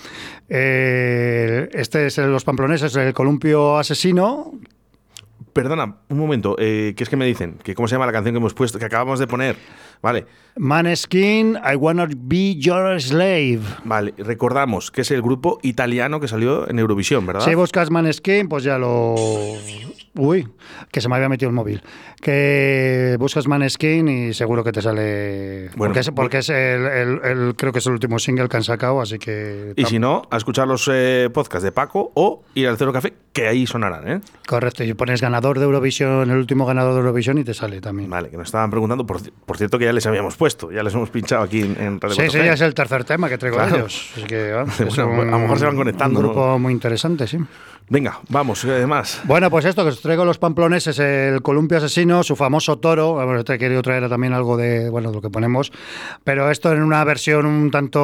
Eh, 0.48 1.68
este 1.72 2.06
es 2.06 2.18
el- 2.18 2.30
los 2.30 2.44
pamploneses, 2.44 2.94
el 2.96 3.12
columpio 3.12 3.76
asesino. 3.76 4.52
Perdona, 5.52 5.96
un 6.08 6.18
momento, 6.18 6.56
eh, 6.58 6.94
que 6.96 7.04
es 7.04 7.10
que 7.10 7.16
me 7.16 7.26
dicen, 7.26 7.58
que 7.62 7.74
cómo 7.74 7.86
se 7.86 7.94
llama 7.96 8.06
la 8.06 8.12
canción 8.12 8.32
que 8.34 8.38
hemos 8.38 8.54
puesto, 8.54 8.78
que 8.78 8.86
acabamos 8.86 9.18
de 9.18 9.26
poner. 9.26 9.56
Vale, 10.04 10.26
Maneskin, 10.56 11.56
I 11.64 11.76
Wanna 11.76 12.06
Be 12.14 12.56
Your 12.56 13.00
Slave. 13.00 13.60
vale, 13.84 14.12
recordamos 14.18 14.90
que 14.90 15.00
es 15.00 15.10
el 15.10 15.22
grupo 15.22 15.58
italiano 15.62 16.20
que 16.20 16.28
salió 16.28 16.68
en 16.68 16.78
Eurovisión, 16.78 17.24
¿verdad? 17.26 17.40
Si 17.40 17.54
buscas 17.54 17.90
Maneskin, 17.90 18.48
pues 18.48 18.64
ya 18.64 18.76
lo... 18.76 19.14
Uy, 20.16 20.46
que 20.92 21.00
se 21.00 21.08
me 21.08 21.16
había 21.16 21.28
metido 21.28 21.48
el 21.48 21.56
móvil. 21.56 21.82
Que 22.22 23.16
buscas 23.18 23.48
Maneskin 23.48 24.08
y 24.08 24.32
seguro 24.32 24.62
que 24.62 24.70
te 24.70 24.80
sale... 24.80 25.70
Bueno, 25.76 25.92
porque 25.92 26.00
es, 26.00 26.10
porque 26.12 26.38
es 26.38 26.48
el, 26.50 26.86
el- 26.86 27.20
el- 27.24 27.54
creo 27.56 27.72
que 27.72 27.80
es 27.80 27.86
el 27.86 27.94
último 27.94 28.18
single 28.20 28.48
que 28.48 28.56
han 28.56 28.62
sacado, 28.62 29.00
así 29.00 29.18
que... 29.18 29.72
y 29.74 29.84
si 29.86 29.98
no, 29.98 30.22
a 30.30 30.36
escuchar 30.36 30.68
los 30.68 30.88
eh, 30.92 31.30
podcasts 31.34 31.64
de 31.64 31.72
Paco 31.72 32.12
o 32.14 32.44
ir 32.54 32.68
al 32.68 32.76
Cero 32.78 32.92
Café, 32.92 33.12
que 33.32 33.48
ahí 33.48 33.66
sonarán, 33.66 34.08
¿eh? 34.08 34.20
Correcto, 34.46 34.84
y 34.84 34.94
pones 34.94 35.20
ganador 35.20 35.58
de 35.58 35.64
Eurovisión, 35.64 36.30
el 36.30 36.36
último 36.36 36.64
ganador 36.64 36.92
de 36.94 37.00
Eurovisión 37.00 37.38
y 37.38 37.44
te 37.44 37.52
sale 37.54 37.80
también. 37.80 38.08
Vale, 38.08 38.30
que 38.30 38.36
nos 38.36 38.46
estaban 38.46 38.70
preguntando, 38.70 39.04
por, 39.04 39.18
por 39.44 39.56
cierto, 39.58 39.80
que 39.80 39.86
ya 39.86 39.92
les 39.94 40.06
habíamos 40.06 40.36
puesto, 40.36 40.70
ya 40.70 40.82
les 40.82 40.92
hemos 40.94 41.08
pinchado 41.10 41.42
aquí 41.42 41.60
en, 41.62 41.76
en 41.80 42.00
Radio 42.00 42.16
Sí, 42.16 42.22
sí, 42.30 42.38
4G. 42.38 42.44
ya 42.44 42.52
es 42.52 42.60
el 42.60 42.74
tercer 42.74 43.04
tema 43.04 43.28
que 43.28 43.38
traigo 43.38 43.56
de 43.58 43.62
Claro. 43.64 43.78
ellos. 43.80 44.10
Así 44.16 44.24
que, 44.26 44.52
Bueno, 44.78 44.88
es 44.88 44.98
a 44.98 45.02
lo 45.04 45.38
mejor 45.38 45.58
se 45.58 45.64
van 45.66 45.76
conectando, 45.76 46.20
Un 46.20 46.26
¿no? 46.26 46.32
grupo 46.32 46.58
muy 46.58 46.72
interesante, 46.72 47.26
sí. 47.26 47.38
Venga, 47.86 48.18
vamos, 48.30 48.64
eh, 48.64 48.86
más. 48.86 49.20
Bueno, 49.24 49.50
pues 49.50 49.66
esto 49.66 49.82
que 49.82 49.90
os 49.90 50.00
traigo 50.00 50.24
los 50.24 50.38
pamploneses, 50.38 50.98
el 50.98 51.42
columpio 51.42 51.76
asesino, 51.76 52.22
su 52.22 52.34
famoso 52.34 52.78
toro. 52.78 53.14
Ver, 53.16 53.44
te 53.44 53.54
he 53.54 53.58
querido 53.58 53.82
traer 53.82 54.08
también 54.08 54.32
algo 54.32 54.56
de, 54.56 54.88
bueno, 54.88 55.10
de 55.10 55.16
lo 55.16 55.20
que 55.20 55.28
ponemos. 55.28 55.70
Pero 56.24 56.50
esto 56.50 56.72
en 56.72 56.82
una 56.82 57.04
versión 57.04 57.44
un 57.44 57.70
tanto, 57.70 58.00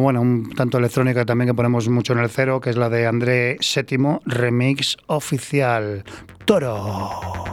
bueno, 0.00 0.22
un 0.22 0.48
tanto 0.54 0.78
electrónica 0.78 1.26
también 1.26 1.48
que 1.50 1.54
ponemos 1.54 1.90
mucho 1.90 2.14
en 2.14 2.20
el 2.20 2.30
cero, 2.30 2.58
que 2.62 2.70
es 2.70 2.76
la 2.76 2.88
de 2.88 3.06
André 3.06 3.58
VII, 3.60 4.20
remix 4.24 4.96
oficial. 5.08 6.04
Toro. 6.46 7.51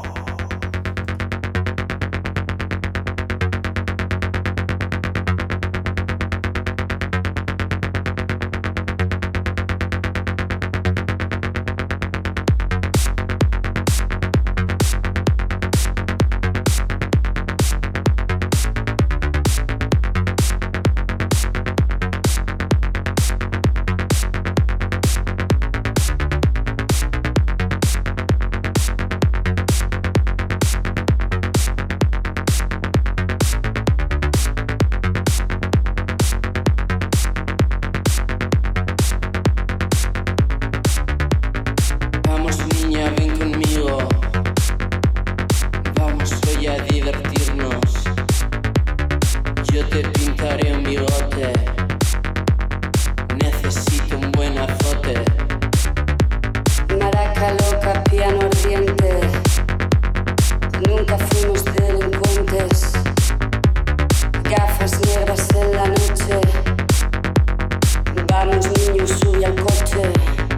Vamos 68.28 68.68
niños, 68.88 69.10
sube 69.20 69.46
al 69.46 69.56
coche. 69.56 70.49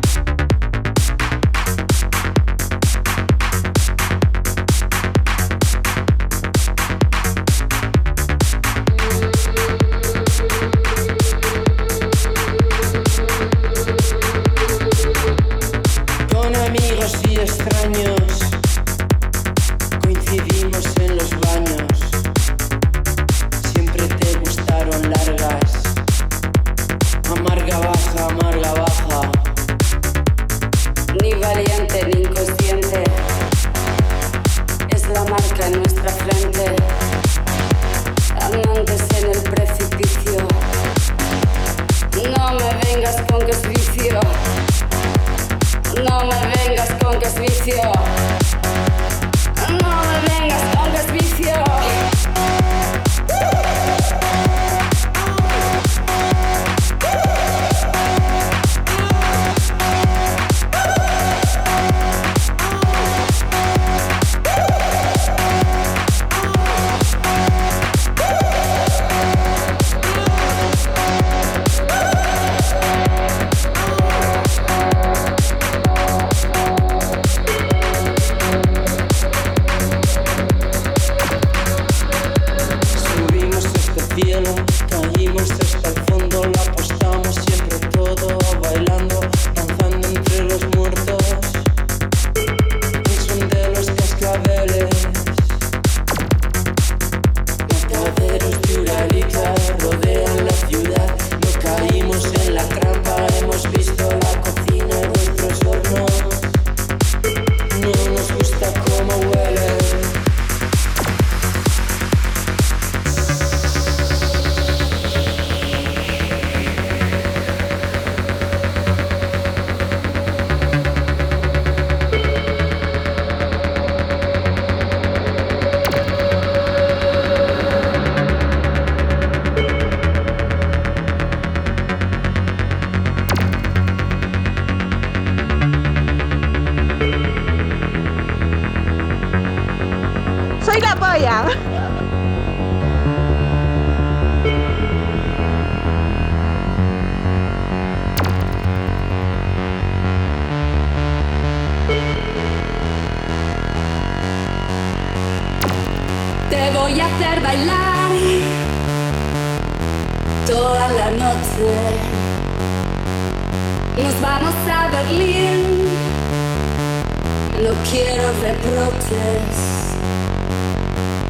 Reproches. 168.51 169.55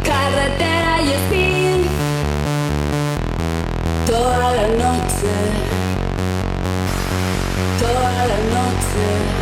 Carretera 0.03 1.01
y 1.01 1.09
speed. 1.23 1.85
Toda 4.07 4.53
la 4.53 4.67
noche. 4.67 5.33
Toda 7.79 8.25
la 8.27 8.37
noche. 8.55 9.40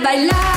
Bailar 0.00 0.47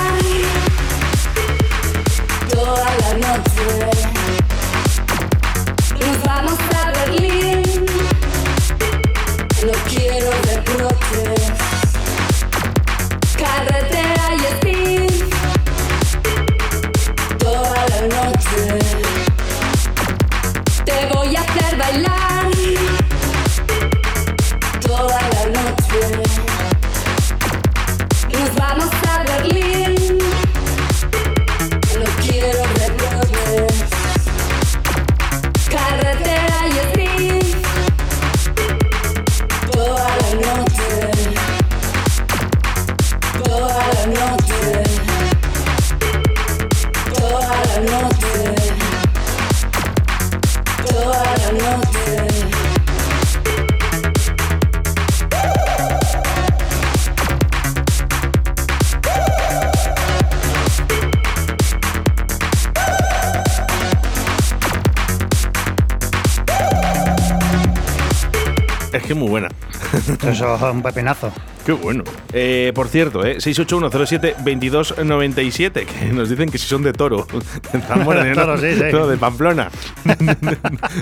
Eso 70.31 70.55
es 70.55 70.61
un 70.61 70.81
pepinazo. 70.81 71.31
Qué 71.65 71.73
bueno. 71.73 72.03
Eh, 72.33 72.71
por 72.73 72.87
cierto, 72.87 73.23
eh, 73.25 73.37
68107-2297, 73.37 75.85
que 75.85 76.05
nos 76.13 76.29
dicen 76.29 76.49
que 76.49 76.57
si 76.57 76.67
son 76.67 76.83
de 76.83 76.93
toro. 76.93 77.27
De 77.73 77.81
Zamora, 77.81 78.23
¿no? 78.23 78.33
Toro, 78.33 78.57
sí, 78.57 78.73
sí. 78.75 78.83
No, 78.91 79.07
de 79.07 79.17
Pamplona. 79.17 79.69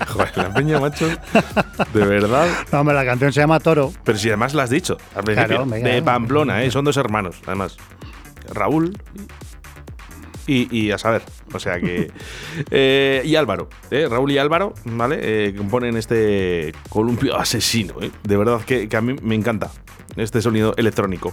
Joder, 0.07 0.37
la 0.37 0.53
peña, 0.53 0.79
macho. 0.79 1.07
De 1.93 2.05
verdad. 2.05 2.47
No, 2.71 2.79
hombre, 2.81 2.95
la 2.95 3.05
canción 3.05 3.31
se 3.31 3.39
llama 3.39 3.59
Toro. 3.59 3.93
Pero 4.03 4.17
si 4.17 4.27
además 4.29 4.53
la 4.53 4.63
has 4.63 4.69
dicho 4.69 4.97
al 5.15 5.23
principio. 5.23 5.47
Claro, 5.55 5.65
venga. 5.65 5.89
de 5.89 6.01
Pamplona, 6.01 6.63
¿eh? 6.63 6.71
Son 6.71 6.83
dos 6.83 6.97
hermanos, 6.97 7.37
además. 7.45 7.77
Raúl 8.53 8.97
y, 10.51 10.67
y 10.75 10.91
a 10.91 10.97
saber. 10.97 11.21
O 11.53 11.59
sea 11.59 11.79
que. 11.79 12.12
eh, 12.71 13.21
y 13.25 13.35
Álvaro, 13.35 13.69
¿eh? 13.91 14.07
Raúl 14.09 14.31
y 14.31 14.38
Álvaro, 14.38 14.73
¿vale? 14.85 15.17
Eh, 15.21 15.53
componen 15.55 15.97
este 15.97 16.73
columpio 16.89 17.38
asesino, 17.38 17.95
¿eh? 18.01 18.12
De 18.23 18.38
verdad 18.38 18.62
que, 18.62 18.88
que 18.89 18.97
a 18.97 19.01
mí 19.01 19.15
me 19.21 19.35
encanta 19.35 19.71
este 20.15 20.41
sonido 20.41 20.73
electrónico. 20.77 21.31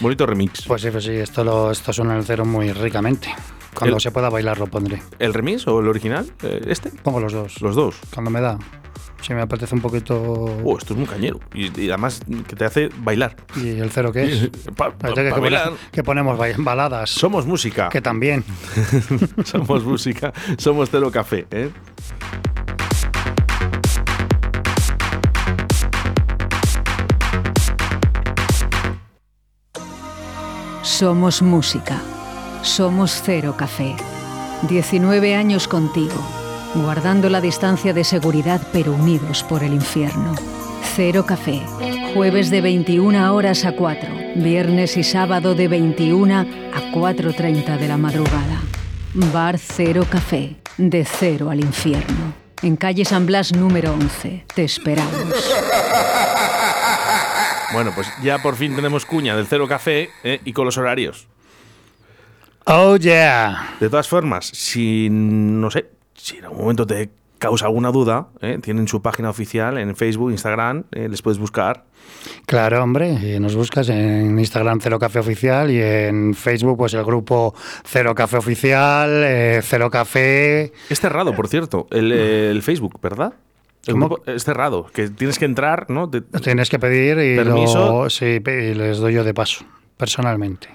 Bonito 0.00 0.26
remix. 0.26 0.62
Pues 0.66 0.82
sí, 0.82 0.90
pues 0.90 1.04
sí, 1.04 1.12
esto, 1.12 1.44
lo, 1.44 1.70
esto 1.70 1.92
suena 1.92 2.12
en 2.12 2.18
el 2.20 2.24
cero 2.24 2.44
muy 2.44 2.72
ricamente. 2.72 3.28
Cuando 3.74 3.96
El- 3.96 4.02
se 4.02 4.10
pueda 4.10 4.28
bailar 4.30 4.58
lo 4.58 4.66
pondré. 4.68 5.02
¿El 5.18 5.34
remix 5.34 5.66
o 5.66 5.80
el 5.80 5.88
original? 5.88 6.26
Eh, 6.42 6.62
¿Este? 6.68 6.90
Pongo 6.90 7.20
los 7.20 7.32
dos. 7.32 7.60
Los 7.60 7.74
dos. 7.76 7.96
Cuando 8.12 8.30
me 8.30 8.40
da. 8.40 8.58
Si 9.24 9.32
me 9.32 9.40
apetece 9.40 9.74
un 9.74 9.80
poquito. 9.80 10.20
Oh, 10.64 10.76
esto 10.76 10.92
es 10.92 10.98
muy 10.98 11.06
cañero. 11.08 11.40
Y, 11.54 11.80
y 11.80 11.88
además 11.88 12.20
que 12.46 12.54
te 12.56 12.64
hace 12.66 12.90
bailar. 12.98 13.34
¿Y 13.56 13.68
el 13.70 13.90
cero 13.90 14.12
qué 14.12 14.24
es? 14.24 14.50
Pa- 14.76 14.90
que, 14.92 14.96
pa 14.98 15.14
que 15.14 15.30
bailar. 15.40 15.72
que 15.92 16.02
ponemos 16.02 16.36
ba- 16.36 16.48
baladas. 16.58 17.08
Somos 17.08 17.46
música. 17.46 17.88
Que 17.88 18.02
también. 18.02 18.44
somos 19.44 19.82
música. 19.84 20.32
Somos 20.58 20.90
Cero 20.90 21.10
Café, 21.10 21.46
¿eh? 21.50 21.70
Somos 30.82 31.42
música. 31.42 32.00
Somos 32.62 33.22
Cero 33.24 33.54
Café. 33.56 33.96
19 34.68 35.34
años 35.34 35.68
contigo, 35.68 36.14
guardando 36.74 37.28
la 37.28 37.40
distancia 37.40 37.92
de 37.92 38.04
seguridad 38.04 38.60
pero 38.72 38.92
unidos 38.92 39.42
por 39.44 39.62
el 39.62 39.72
infierno. 39.72 40.34
Cero 40.96 41.24
Café. 41.26 41.62
Jueves 42.14 42.50
de 42.50 42.60
21 42.60 43.34
horas 43.34 43.64
a 43.64 43.72
4. 43.72 44.08
Viernes 44.36 44.96
y 44.96 45.04
sábado 45.04 45.54
de 45.54 45.68
21 45.68 46.34
a 46.34 46.44
4.30 46.92 47.78
de 47.78 47.88
la 47.88 47.96
madrugada. 47.96 48.60
Bar 49.32 49.58
Cero 49.58 50.06
Café. 50.08 50.56
De 50.76 51.04
cero 51.04 51.50
al 51.50 51.60
infierno. 51.60 52.34
En 52.62 52.76
calle 52.76 53.04
San 53.04 53.26
Blas 53.26 53.54
número 53.54 53.92
11. 53.92 54.44
Te 54.54 54.64
esperamos. 54.64 55.52
Bueno, 57.72 57.90
pues 57.92 58.08
ya 58.22 58.38
por 58.38 58.54
fin 58.54 58.76
tenemos 58.76 59.04
cuña 59.04 59.34
del 59.34 59.46
Cero 59.46 59.66
Café 59.66 60.10
¿eh? 60.22 60.40
y 60.44 60.52
con 60.52 60.64
los 60.64 60.78
horarios. 60.78 61.26
Oh, 62.66 62.96
yeah. 62.96 63.74
De 63.80 63.90
todas 63.90 64.08
formas, 64.08 64.46
si 64.46 65.08
no 65.10 65.70
sé, 65.72 65.86
si 66.14 66.38
en 66.38 66.44
algún 66.44 66.60
momento 66.62 66.86
te 66.86 67.10
causa 67.38 67.66
alguna 67.66 67.90
duda, 67.90 68.28
¿eh? 68.40 68.58
tienen 68.62 68.88
su 68.88 69.02
página 69.02 69.28
oficial 69.28 69.76
en 69.76 69.94
Facebook, 69.96 70.30
Instagram, 70.30 70.84
¿eh? 70.92 71.08
les 71.10 71.20
puedes 71.20 71.38
buscar. 71.38 71.84
Claro, 72.46 72.82
hombre, 72.82 73.10
y 73.36 73.38
nos 73.40 73.54
buscas 73.56 73.88
en 73.90 74.38
Instagram 74.38 74.80
Cero 74.80 74.98
Café 74.98 75.18
Oficial 75.18 75.70
y 75.70 75.80
en 75.80 76.34
Facebook 76.34 76.78
pues 76.78 76.94
el 76.94 77.04
grupo 77.04 77.54
Cero 77.84 78.14
Café 78.14 78.38
Oficial, 78.38 79.10
eh, 79.24 79.60
Cero 79.62 79.90
Café... 79.90 80.72
Es 80.88 81.00
cerrado, 81.00 81.34
por 81.34 81.48
cierto, 81.48 81.86
el, 81.90 82.12
el 82.12 82.62
Facebook, 82.62 82.98
¿verdad? 83.02 83.34
Es 84.26 84.44
cerrado, 84.44 84.86
que 84.94 85.10
tienes 85.10 85.38
que 85.38 85.44
entrar, 85.44 85.90
¿no? 85.90 86.08
Te- 86.08 86.22
Tienes 86.22 86.70
que 86.70 86.78
pedir 86.78 87.18
y, 87.18 87.36
Permiso. 87.36 88.04
lo- 88.04 88.10
sí, 88.10 88.40
pe- 88.40 88.70
y 88.70 88.74
les 88.74 88.96
doy 88.98 89.12
yo 89.12 89.24
de 89.24 89.34
paso, 89.34 89.66
personalmente. 89.98 90.68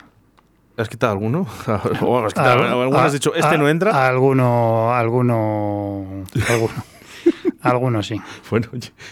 ¿Has 0.80 0.90
quitado 0.90 1.12
alguno? 1.14 1.46
O 2.02 2.20
has 2.26 2.34
quitado- 2.34 2.64
Al- 2.64 2.82
alguno 2.82 3.00
has 3.00 3.14
dicho, 3.14 3.34
este 3.36 3.56
a- 3.56 3.58
no 3.58 3.68
entra. 3.70 4.08
Alguno, 4.08 4.94
alguno, 4.94 6.24
alguno, 6.50 6.74
alguno 7.62 8.04
sí. 8.04 8.20
Bueno, 8.50 8.68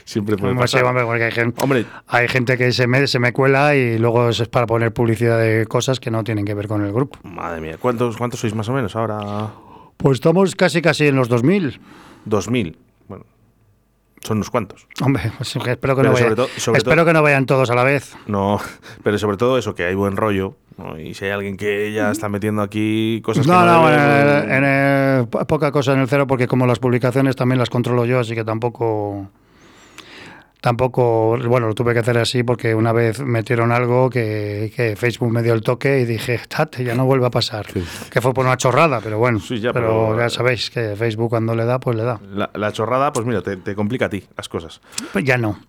siempre 0.05 0.37
puede 0.37 0.51
Hombre, 0.53 0.67
sí, 0.67 0.75
pasar. 0.77 0.87
hombre, 0.89 1.03
porque 1.05 1.23
hay 1.25 1.31
gente, 1.31 1.61
Hombre, 1.61 1.85
hay 2.07 2.27
gente 2.27 2.57
que 2.57 2.71
se 2.71 2.87
me, 2.87 3.05
se 3.07 3.19
me 3.19 3.33
cuela 3.33 3.75
y 3.75 3.97
luego 3.99 4.29
es 4.29 4.47
para 4.47 4.65
poner 4.65 4.93
publicidad 4.93 5.39
de 5.39 5.65
cosas 5.67 5.99
que 5.99 6.09
no 6.11 6.23
tienen 6.23 6.45
que 6.45 6.53
ver 6.53 6.67
con 6.67 6.83
el 6.85 6.91
grupo. 6.93 7.19
madre 7.23 7.59
mía, 7.61 7.77
¿cuántos, 7.79 8.17
¿cuántos 8.17 8.39
sois 8.39 8.55
más 8.55 8.69
o 8.69 8.73
menos 8.73 8.95
ahora? 8.95 9.49
Pues 9.97 10.15
estamos 10.17 10.55
casi 10.55 10.81
casi 10.81 11.07
en 11.07 11.15
los 11.15 11.27
2000. 11.27 11.81
2000. 12.25 12.77
Bueno, 13.07 13.25
son 14.21 14.37
unos 14.37 14.49
cuantos. 14.49 14.87
Hombre, 15.01 15.31
pues 15.37 15.55
espero 15.55 15.95
que, 15.95 16.01
Pero 16.01 16.03
no, 16.03 16.03
sobre 16.11 16.23
vayan, 16.23 16.35
todo- 16.35 16.47
sobre 16.57 16.77
espero 16.77 16.95
todo- 16.97 17.05
que 17.05 17.13
no 17.13 17.21
vayan 17.23 17.45
todos 17.45 17.69
a 17.71 17.75
la 17.75 17.83
vez. 17.83 18.15
No, 18.27 18.59
pero 19.03 19.17
sobre 19.17 19.37
todo 19.37 19.57
eso, 19.57 19.75
que 19.75 19.83
hay 19.85 19.95
buen 19.95 20.15
rollo, 20.15 20.55
¿no? 20.77 20.99
Y 20.99 21.13
si 21.13 21.25
hay 21.25 21.31
alguien 21.31 21.57
que 21.57 21.91
ya 21.91 22.11
está 22.11 22.29
metiendo 22.29 22.61
aquí 22.61 23.21
cosas 23.23 23.45
No, 23.47 23.59
que 23.59 23.65
no, 23.65 23.87
debe, 23.87 24.55
en 24.57 24.63
poca 25.27 25.71
cosa 25.71 25.93
en 25.93 25.99
el 25.99 26.07
cero, 26.07 26.27
porque 26.27 26.47
como 26.47 26.65
las 26.67 26.79
publicaciones 26.79 27.35
también 27.35 27.59
las 27.59 27.69
controlo 27.69 28.05
yo, 28.05 28.19
así 28.19 28.35
que 28.35 28.43
tampoco. 28.43 29.29
Tampoco, 30.59 31.37
bueno, 31.47 31.67
lo 31.67 31.75
tuve 31.75 31.93
que 31.93 31.99
hacer 31.99 32.17
así 32.17 32.41
porque 32.41 32.73
una 32.73 32.91
vez 32.91 33.19
metieron 33.19 33.71
algo 33.71 34.09
que, 34.09 34.73
que 34.75 34.95
Facebook 34.95 35.31
me 35.31 35.43
dio 35.43 35.53
el 35.53 35.61
toque 35.61 35.99
y 35.99 36.05
dije, 36.05 36.39
ya 36.83 36.95
no 36.95 37.05
vuelve 37.05 37.27
a 37.27 37.29
pasar. 37.29 37.67
Que 38.11 38.21
fue 38.21 38.33
por 38.33 38.43
una 38.45 38.57
chorrada, 38.57 38.99
pero 39.01 39.19
bueno. 39.19 39.37
ya, 39.61 39.71
pero, 39.71 40.07
pero- 40.09 40.17
ya 40.19 40.29
sabéis 40.29 40.71
que 40.71 40.95
Facebook 40.95 41.29
cuando 41.29 41.53
le 41.55 41.63
da, 41.63 41.79
pues 41.79 41.95
le 41.95 42.03
da. 42.03 42.19
La, 42.33 42.49
la 42.55 42.71
chorrada, 42.71 43.13
pues 43.13 43.25
mira, 43.25 43.41
te, 43.43 43.55
te 43.57 43.75
complica 43.75 44.07
a 44.07 44.09
ti 44.09 44.23
las 44.35 44.49
cosas. 44.49 44.81
Pues 45.13 45.23
ya 45.23 45.37
no. 45.37 45.59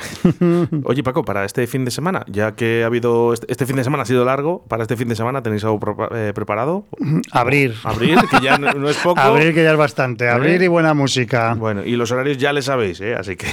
Oye, 0.84 1.02
Paco, 1.02 1.24
para 1.24 1.44
este 1.44 1.66
fin 1.66 1.84
de 1.84 1.90
semana, 1.90 2.24
ya 2.28 2.52
que 2.52 2.82
ha 2.82 2.86
habido. 2.86 3.32
Este, 3.32 3.50
este 3.50 3.66
fin 3.66 3.76
de 3.76 3.84
semana 3.84 4.02
ha 4.04 4.06
sido 4.06 4.24
largo, 4.24 4.64
para 4.68 4.82
este 4.82 4.96
fin 4.96 5.08
de 5.08 5.16
semana 5.16 5.42
tenéis 5.42 5.64
algo 5.64 5.80
eh, 6.14 6.32
preparado. 6.34 6.86
Abrir. 7.30 7.74
Abrir, 7.84 8.18
que 8.30 8.40
ya 8.40 8.58
no, 8.58 8.72
no 8.72 8.88
es 8.88 8.96
poco. 9.02 9.20
Abrir 9.20 9.54
que 9.54 9.62
ya 9.62 9.72
es 9.72 9.78
bastante. 9.78 10.28
Abrir 10.28 10.62
¿Eh? 10.62 10.66
y 10.66 10.68
buena 10.68 10.94
música. 10.94 11.54
Bueno, 11.54 11.84
y 11.84 11.96
los 11.96 12.10
horarios 12.12 12.38
ya 12.38 12.52
le 12.52 12.62
sabéis, 12.62 13.00
¿eh? 13.00 13.14
Así 13.14 13.36
que. 13.36 13.46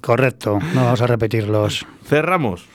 Correcto, 0.00 0.58
no 0.74 0.84
vamos 0.84 1.00
a 1.02 1.06
repetirlos. 1.06 1.86
Cerramos. 2.06 2.66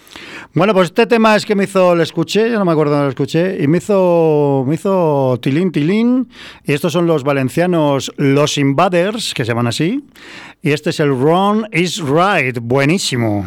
Bueno, 0.57 0.73
pues 0.73 0.87
este 0.87 1.05
tema 1.05 1.35
es 1.35 1.45
que 1.45 1.53
me 1.53 1.65
hizo, 1.65 1.93
lo 1.93 2.01
escuché, 2.01 2.49
yo 2.49 2.57
no 2.57 2.65
me 2.65 2.71
acuerdo 2.71 2.93
dónde 2.93 3.05
lo 3.05 3.09
escuché, 3.09 3.63
y 3.63 3.67
me 3.67 3.77
hizo, 3.77 4.63
me 4.65 4.73
hizo 4.73 5.37
tilín, 5.39 5.71
tilín, 5.71 6.29
y 6.63 6.73
estos 6.73 6.93
son 6.93 7.05
los 7.05 7.23
valencianos 7.23 8.11
Los 8.17 8.57
Invaders, 8.57 9.35
que 9.35 9.45
se 9.45 9.49
llaman 9.49 9.67
así, 9.67 10.03
y 10.63 10.71
este 10.71 10.89
es 10.89 10.99
el 10.99 11.13
Wrong 11.13 11.67
is 11.71 12.01
Right, 12.01 12.57
buenísimo. 12.59 13.45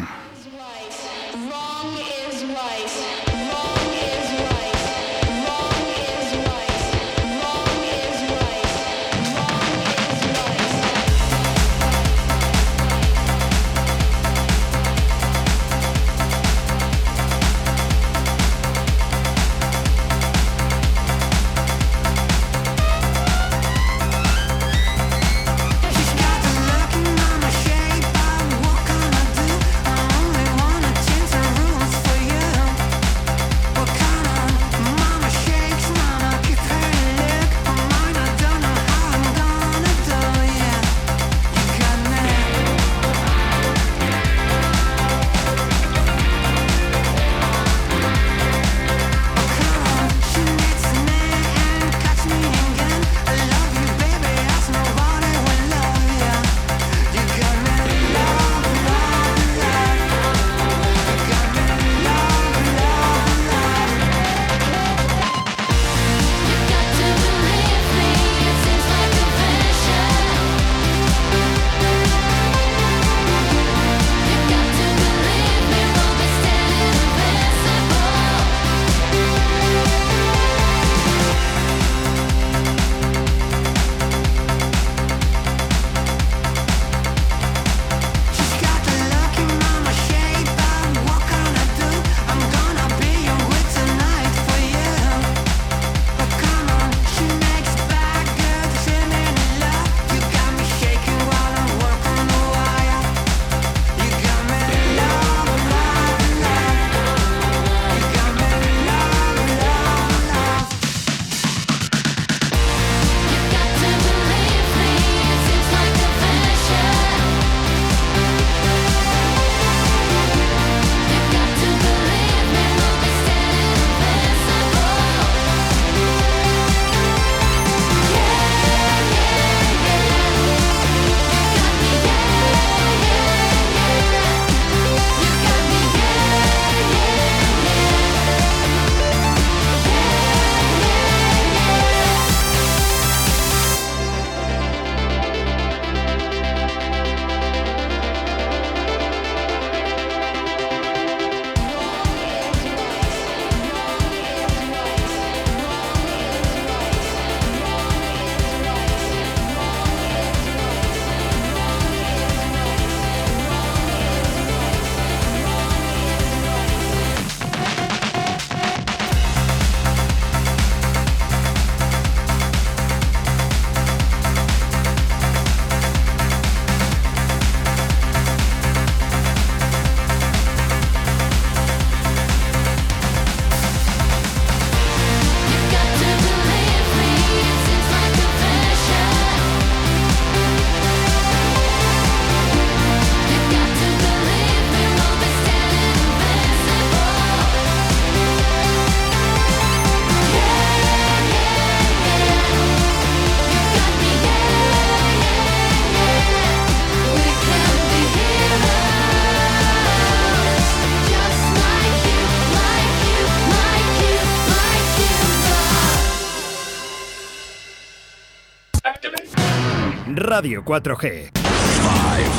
Radio 220.15 220.63
4G. 220.63 221.31
Five, 221.33 222.31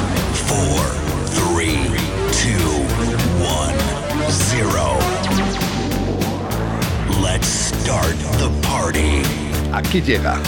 four, 0.46 0.82
three, 1.32 1.78
two, 2.32 2.82
one, 3.42 3.74
zero. 4.30 4.96
Let's 7.22 7.46
start 7.46 8.16
the 8.38 8.50
party. 8.68 9.22
Aquí 9.72 10.02
llega 10.02 10.38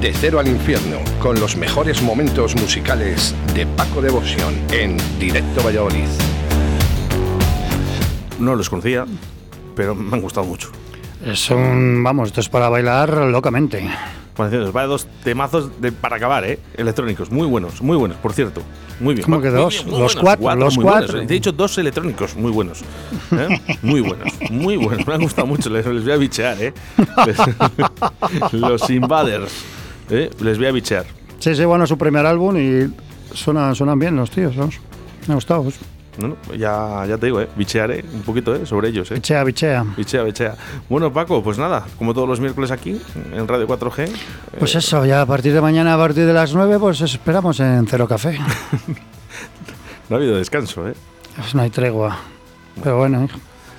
De 0.00 0.12
Cero 0.12 0.40
al 0.40 0.48
Infierno 0.48 0.98
con 1.20 1.38
los 1.38 1.56
mejores 1.56 2.02
momentos 2.02 2.56
musicales 2.56 3.34
de 3.54 3.66
Paco 3.66 4.00
Devoción 4.00 4.54
en 4.72 4.96
Directo 5.18 5.62
Valladolid. 5.62 6.08
No 8.40 8.56
los 8.56 8.68
conocía, 8.68 9.06
pero 9.76 9.94
me 9.94 10.16
han 10.16 10.22
gustado 10.22 10.46
mucho. 10.46 10.70
Es 11.24 11.48
un, 11.50 12.02
vamos, 12.02 12.28
esto 12.28 12.40
es 12.40 12.48
para 12.48 12.68
bailar 12.68 13.10
locamente. 13.26 13.88
Bueno, 14.36 14.64
os 14.64 14.74
va 14.74 14.82
de 14.82 14.88
dos 14.88 15.06
temazos 15.24 15.80
de, 15.80 15.92
para 15.92 16.16
acabar, 16.16 16.44
¿eh? 16.44 16.58
Electrónicos, 16.74 17.30
muy 17.30 17.46
buenos, 17.46 17.82
muy 17.82 17.96
buenos, 17.98 18.16
por 18.18 18.32
cierto. 18.32 18.62
Muy 18.98 19.14
bien. 19.14 19.24
¿Cómo 19.24 19.40
que 19.42 19.50
dos? 19.50 19.84
Los 19.84 19.90
buenos, 19.90 20.16
cuatro, 20.16 20.54
los 20.56 20.76
cuatro. 20.78 21.06
buenos. 21.08 21.26
Te 21.26 21.34
he 21.34 21.36
dicho 21.36 21.52
dos 21.52 21.76
electrónicos 21.78 22.34
muy 22.36 22.50
buenos. 22.50 22.80
¿eh? 23.32 23.60
Muy 23.82 24.00
buenos, 24.00 24.28
muy 24.50 24.76
buenos. 24.76 25.06
Me 25.06 25.14
han 25.14 25.20
gustado 25.22 25.46
mucho, 25.46 25.68
les, 25.68 25.84
les 25.86 26.02
voy 26.04 26.12
a 26.12 26.16
bichear, 26.16 26.56
¿eh? 26.62 26.72
Les- 27.26 28.52
los 28.52 28.88
Invaders, 28.90 29.52
¿eh? 30.10 30.30
Les 30.40 30.56
voy 30.56 30.66
a 30.68 30.72
bichear. 30.72 31.04
Sí, 31.38 31.54
sí, 31.54 31.64
bueno, 31.64 31.86
su 31.86 31.98
primer 31.98 32.24
álbum 32.24 32.56
y 32.56 32.90
suenan, 33.34 33.74
suenan 33.74 33.98
bien 33.98 34.16
los 34.16 34.30
tíos, 34.30 34.56
vamos. 34.56 34.78
Me 35.26 35.32
ha 35.32 35.34
gustado. 35.34 35.64
Pues. 35.64 35.78
No, 36.18 36.28
no, 36.28 36.36
ya, 36.54 37.06
ya 37.08 37.16
te 37.16 37.26
digo, 37.26 37.40
¿eh? 37.40 37.48
Bichearé 37.56 38.04
un 38.12 38.20
poquito, 38.22 38.54
¿eh? 38.54 38.66
Sobre 38.66 38.88
ellos, 38.88 39.10
¿eh? 39.10 39.14
Bichea, 39.14 39.44
bichea. 39.44 39.82
Bichea, 39.96 40.22
bichea. 40.24 40.54
Bueno, 40.90 41.10
Paco, 41.12 41.42
pues 41.42 41.56
nada, 41.56 41.86
como 41.98 42.12
todos 42.12 42.28
los 42.28 42.38
miércoles 42.38 42.70
aquí, 42.70 43.00
en 43.32 43.48
Radio 43.48 43.66
4G. 43.66 44.10
Pues 44.58 44.74
eso, 44.74 45.06
ya 45.06 45.22
a 45.22 45.26
partir 45.26 45.54
de 45.54 45.60
mañana, 45.62 45.94
a 45.94 45.96
partir 45.96 46.26
de 46.26 46.34
las 46.34 46.54
9, 46.54 46.78
pues 46.78 47.00
esperamos 47.00 47.58
en 47.60 47.86
Cero 47.86 48.06
Café. 48.06 48.38
No 50.08 50.16
ha 50.16 50.18
habido 50.18 50.36
descanso, 50.36 50.86
¿eh? 50.88 50.94
Pues 51.36 51.54
no 51.54 51.62
hay 51.62 51.70
tregua. 51.70 52.18
Pero 52.82 52.98
bueno, 52.98 53.28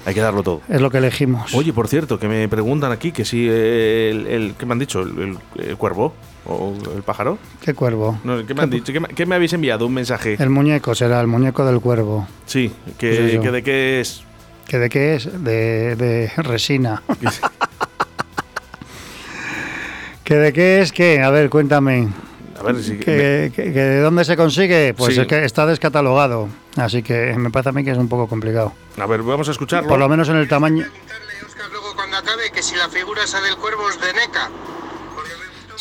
Hay 0.06 0.13
que 0.15 0.22
darlo 0.22 0.41
todo. 0.41 0.62
es 0.67 0.82
lo 0.82 0.89
que 0.89 0.98
elegimos. 0.98 1.54
Oye, 1.54 1.74
por 1.74 1.88
cierto, 1.88 2.17
que 2.17 2.28
me 2.28 2.48
preguntan 2.48 2.91
aquí 2.91 3.12
que 3.12 3.24
si 3.26 3.48
el, 3.48 4.26
el- 4.28 4.56
¿qué 4.58 4.65
me 4.65 4.74
han 4.74 4.80
dicho? 4.80 5.02
¿El, 5.02 5.38
el- 5.56 5.63
el 5.69 5.78
cuervo? 5.78 6.13
¿O 6.45 6.73
el 6.95 7.03
pájaro? 7.03 7.38
¿Qué 7.62 7.73
cuervo? 7.73 8.19
No, 8.23 8.45
¿Qué 8.45 8.53
me 8.53 8.63
han 8.63 8.69
dicho? 8.69 8.91
¿Qué 8.91 8.99
me, 8.99 9.08
qué 9.08 9.25
me 9.25 9.36
habéis 9.36 9.53
enviado? 9.53 9.88
Un 9.88 9.93
mensaje. 9.93 10.36
El 10.39 10.49
muñeco 10.49 10.93
será 10.93 11.21
el 11.21 11.27
muñeco 11.27 11.65
del 11.65 11.79
cuervo. 11.79 12.27
Sí, 12.45 12.73
que, 12.97 13.12
de 13.12 13.63
qué 13.63 14.01
es. 14.01 14.23
¿Que 14.67 14.77
de 14.79 14.89
qué 14.89 15.15
es? 15.15 15.43
De, 15.43 15.95
de 15.95 16.32
resina. 16.38 17.01
¿Que 20.23 20.36
de 20.36 20.53
qué 20.53 20.82
es 20.82 20.91
qué? 20.91 21.21
A 21.21 21.29
ver, 21.32 21.49
cuéntame. 21.49 22.08
A 22.60 22.63
ver 22.63 22.82
si. 22.82 22.97
¿Que, 22.97 23.51
que- 23.56 23.73
que 23.73 23.79
de 23.79 23.99
dónde 24.01 24.23
se 24.23 24.38
consigue? 24.38 24.93
Pues 24.93 25.15
Sí. 25.15 25.21
es 25.21 25.27
que 25.27 25.43
está 25.43 25.65
descatalogado. 25.65 26.47
Así 26.77 27.03
que 27.03 27.36
me 27.38 27.49
parece 27.49 27.69
a 27.69 27.71
mí 27.73 27.84
que 27.84 27.91
es 27.91 27.97
un 27.97 28.08
poco 28.08 28.27
complicado. 28.27 28.73
A 28.97 29.06
ver, 29.06 29.21
vamos 29.21 29.47
a 29.49 29.51
escucharlo. 29.51 29.89
Por 29.89 29.99
lo 29.99 30.08
menos 30.08 30.29
en 30.29 30.38
el 30.38 30.47
tamaño. 30.47 30.86
Luego 31.71 31.93
cuando 31.95 32.17
acabe 32.17 32.51
que 32.53 32.62
si 32.63 32.75
la 32.75 32.88
figura 32.89 33.23
esa 33.23 33.41
del 33.41 33.56
cuervo 33.58 33.89
es 33.89 33.99
de 33.99 34.13
NECA. 34.13 34.49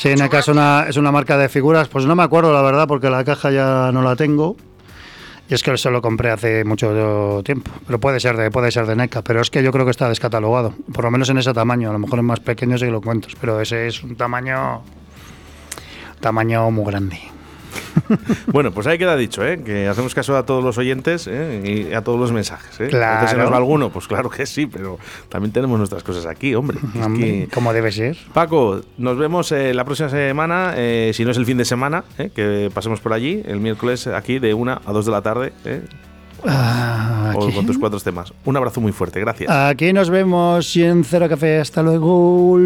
Sí, 0.03 0.13
NECA 0.17 0.41
es 0.41 0.49
una, 0.49 0.87
es 0.89 0.97
una 0.97 1.13
marca 1.13 1.39
de 1.39 1.49
figuras. 1.49 1.87
Pues 1.87 2.07
no 2.07 2.17
me 2.17 2.25
acuerdo, 2.25 2.53
la 2.53 2.61
verdad, 2.61 2.89
porque 2.89 3.09
la 3.09 3.23
caja 3.23 3.53
ya 3.53 3.93
no 3.93 4.03
la 4.03 4.17
tengo. 4.17 4.57
Y 5.49 5.55
es 5.55 5.63
que 5.63 5.79
se 5.79 5.91
lo 5.93 6.03
compré 6.03 6.33
hace 6.33 6.65
mucho 6.65 7.41
tiempo. 7.45 7.71
Pero 7.87 8.01
puede 8.01 8.19
ser 8.19 8.37
de, 8.37 8.51
puede 8.51 8.73
ser 8.73 8.87
de 8.87 8.97
NECA. 8.97 9.23
Pero 9.23 9.41
es 9.41 9.49
que 9.49 9.63
yo 9.63 9.71
creo 9.71 9.85
que 9.85 9.93
está 9.93 10.09
descatalogado. 10.09 10.75
Por 10.93 11.05
lo 11.05 11.13
menos 11.13 11.29
en 11.29 11.39
ese 11.39 11.53
tamaño. 11.53 11.91
A 11.91 11.93
lo 11.93 12.01
mejor 12.01 12.19
en 12.19 12.25
más 12.25 12.41
pequeño 12.41 12.77
que 12.79 12.87
lo 12.87 13.01
cuento. 13.01 13.29
Pero 13.41 13.61
ese 13.61 13.87
es 13.87 14.03
un 14.03 14.17
tamaño. 14.17 14.83
Tamaño 16.19 16.69
muy 16.73 16.85
grande. 16.85 17.21
Bueno, 18.47 18.73
pues 18.73 18.87
ahí 18.87 18.99
queda 18.99 19.17
dicho, 19.17 19.45
¿eh? 19.47 19.63
Que 19.65 19.89
hacemos 19.89 20.15
caso 20.15 20.37
a 20.37 20.45
todos 20.45 20.63
los 20.63 20.79
oyentes 20.79 21.27
¿eh? 21.31 21.89
y 21.91 21.95
a 21.95 22.03
todos 22.03 22.19
los 22.21 22.33
mensajes. 22.33 22.81
¿eh? 22.81 22.89
Claro. 22.89 23.13
Entonces, 23.15 23.31
¿se 23.37 23.43
nos 23.43 23.53
va 23.53 23.57
alguno? 23.57 23.91
Pues 23.91 24.07
claro 24.07 24.29
que 24.31 24.47
sí, 24.47 24.67
pero 24.67 24.99
también 25.29 25.53
tenemos 25.53 25.79
nuestras 25.79 26.03
cosas 26.03 26.27
aquí, 26.27 26.55
hombre. 26.55 26.79
Es 26.95 27.05
Hombre, 27.07 27.25
que- 27.25 27.49
Como 27.55 27.73
debe 27.73 27.91
ser. 27.93 28.17
Paco, 28.33 28.81
nos 28.99 29.17
vemos 29.19 29.51
eh, 29.53 29.73
la 29.75 29.85
próxima 29.85 30.09
semana, 30.09 30.75
si 31.13 31.25
no 31.25 31.31
es 31.31 31.37
el 31.37 31.47
fin 31.47 31.57
de 31.57 31.65
semana, 31.65 32.05
que 32.35 32.71
pasemos 32.75 33.01
por 33.01 33.13
allí, 33.13 33.43
el 33.47 33.61
miércoles 33.61 34.07
aquí 34.07 34.39
de 34.39 34.55
1 34.55 34.81
a 34.85 34.93
2 34.93 35.07
de 35.07 35.13
la 35.13 35.23
tarde, 35.23 35.53
Ah, 36.45 37.33
o 37.37 37.53
con 37.53 37.67
tus 37.67 37.79
cuatro 37.79 38.01
temas. 38.01 38.33
Un 38.45 38.57
abrazo 38.57 38.81
muy 38.81 38.91
fuerte, 38.93 39.21
gracias. 39.21 39.49
Aquí 39.49 39.93
nos 39.93 40.11
vemos 40.11 40.75
y 40.75 40.83
en 40.83 41.05
Cero 41.05 41.29
Café. 41.29 41.61
Hasta 41.61 41.83
luego. 41.83 42.59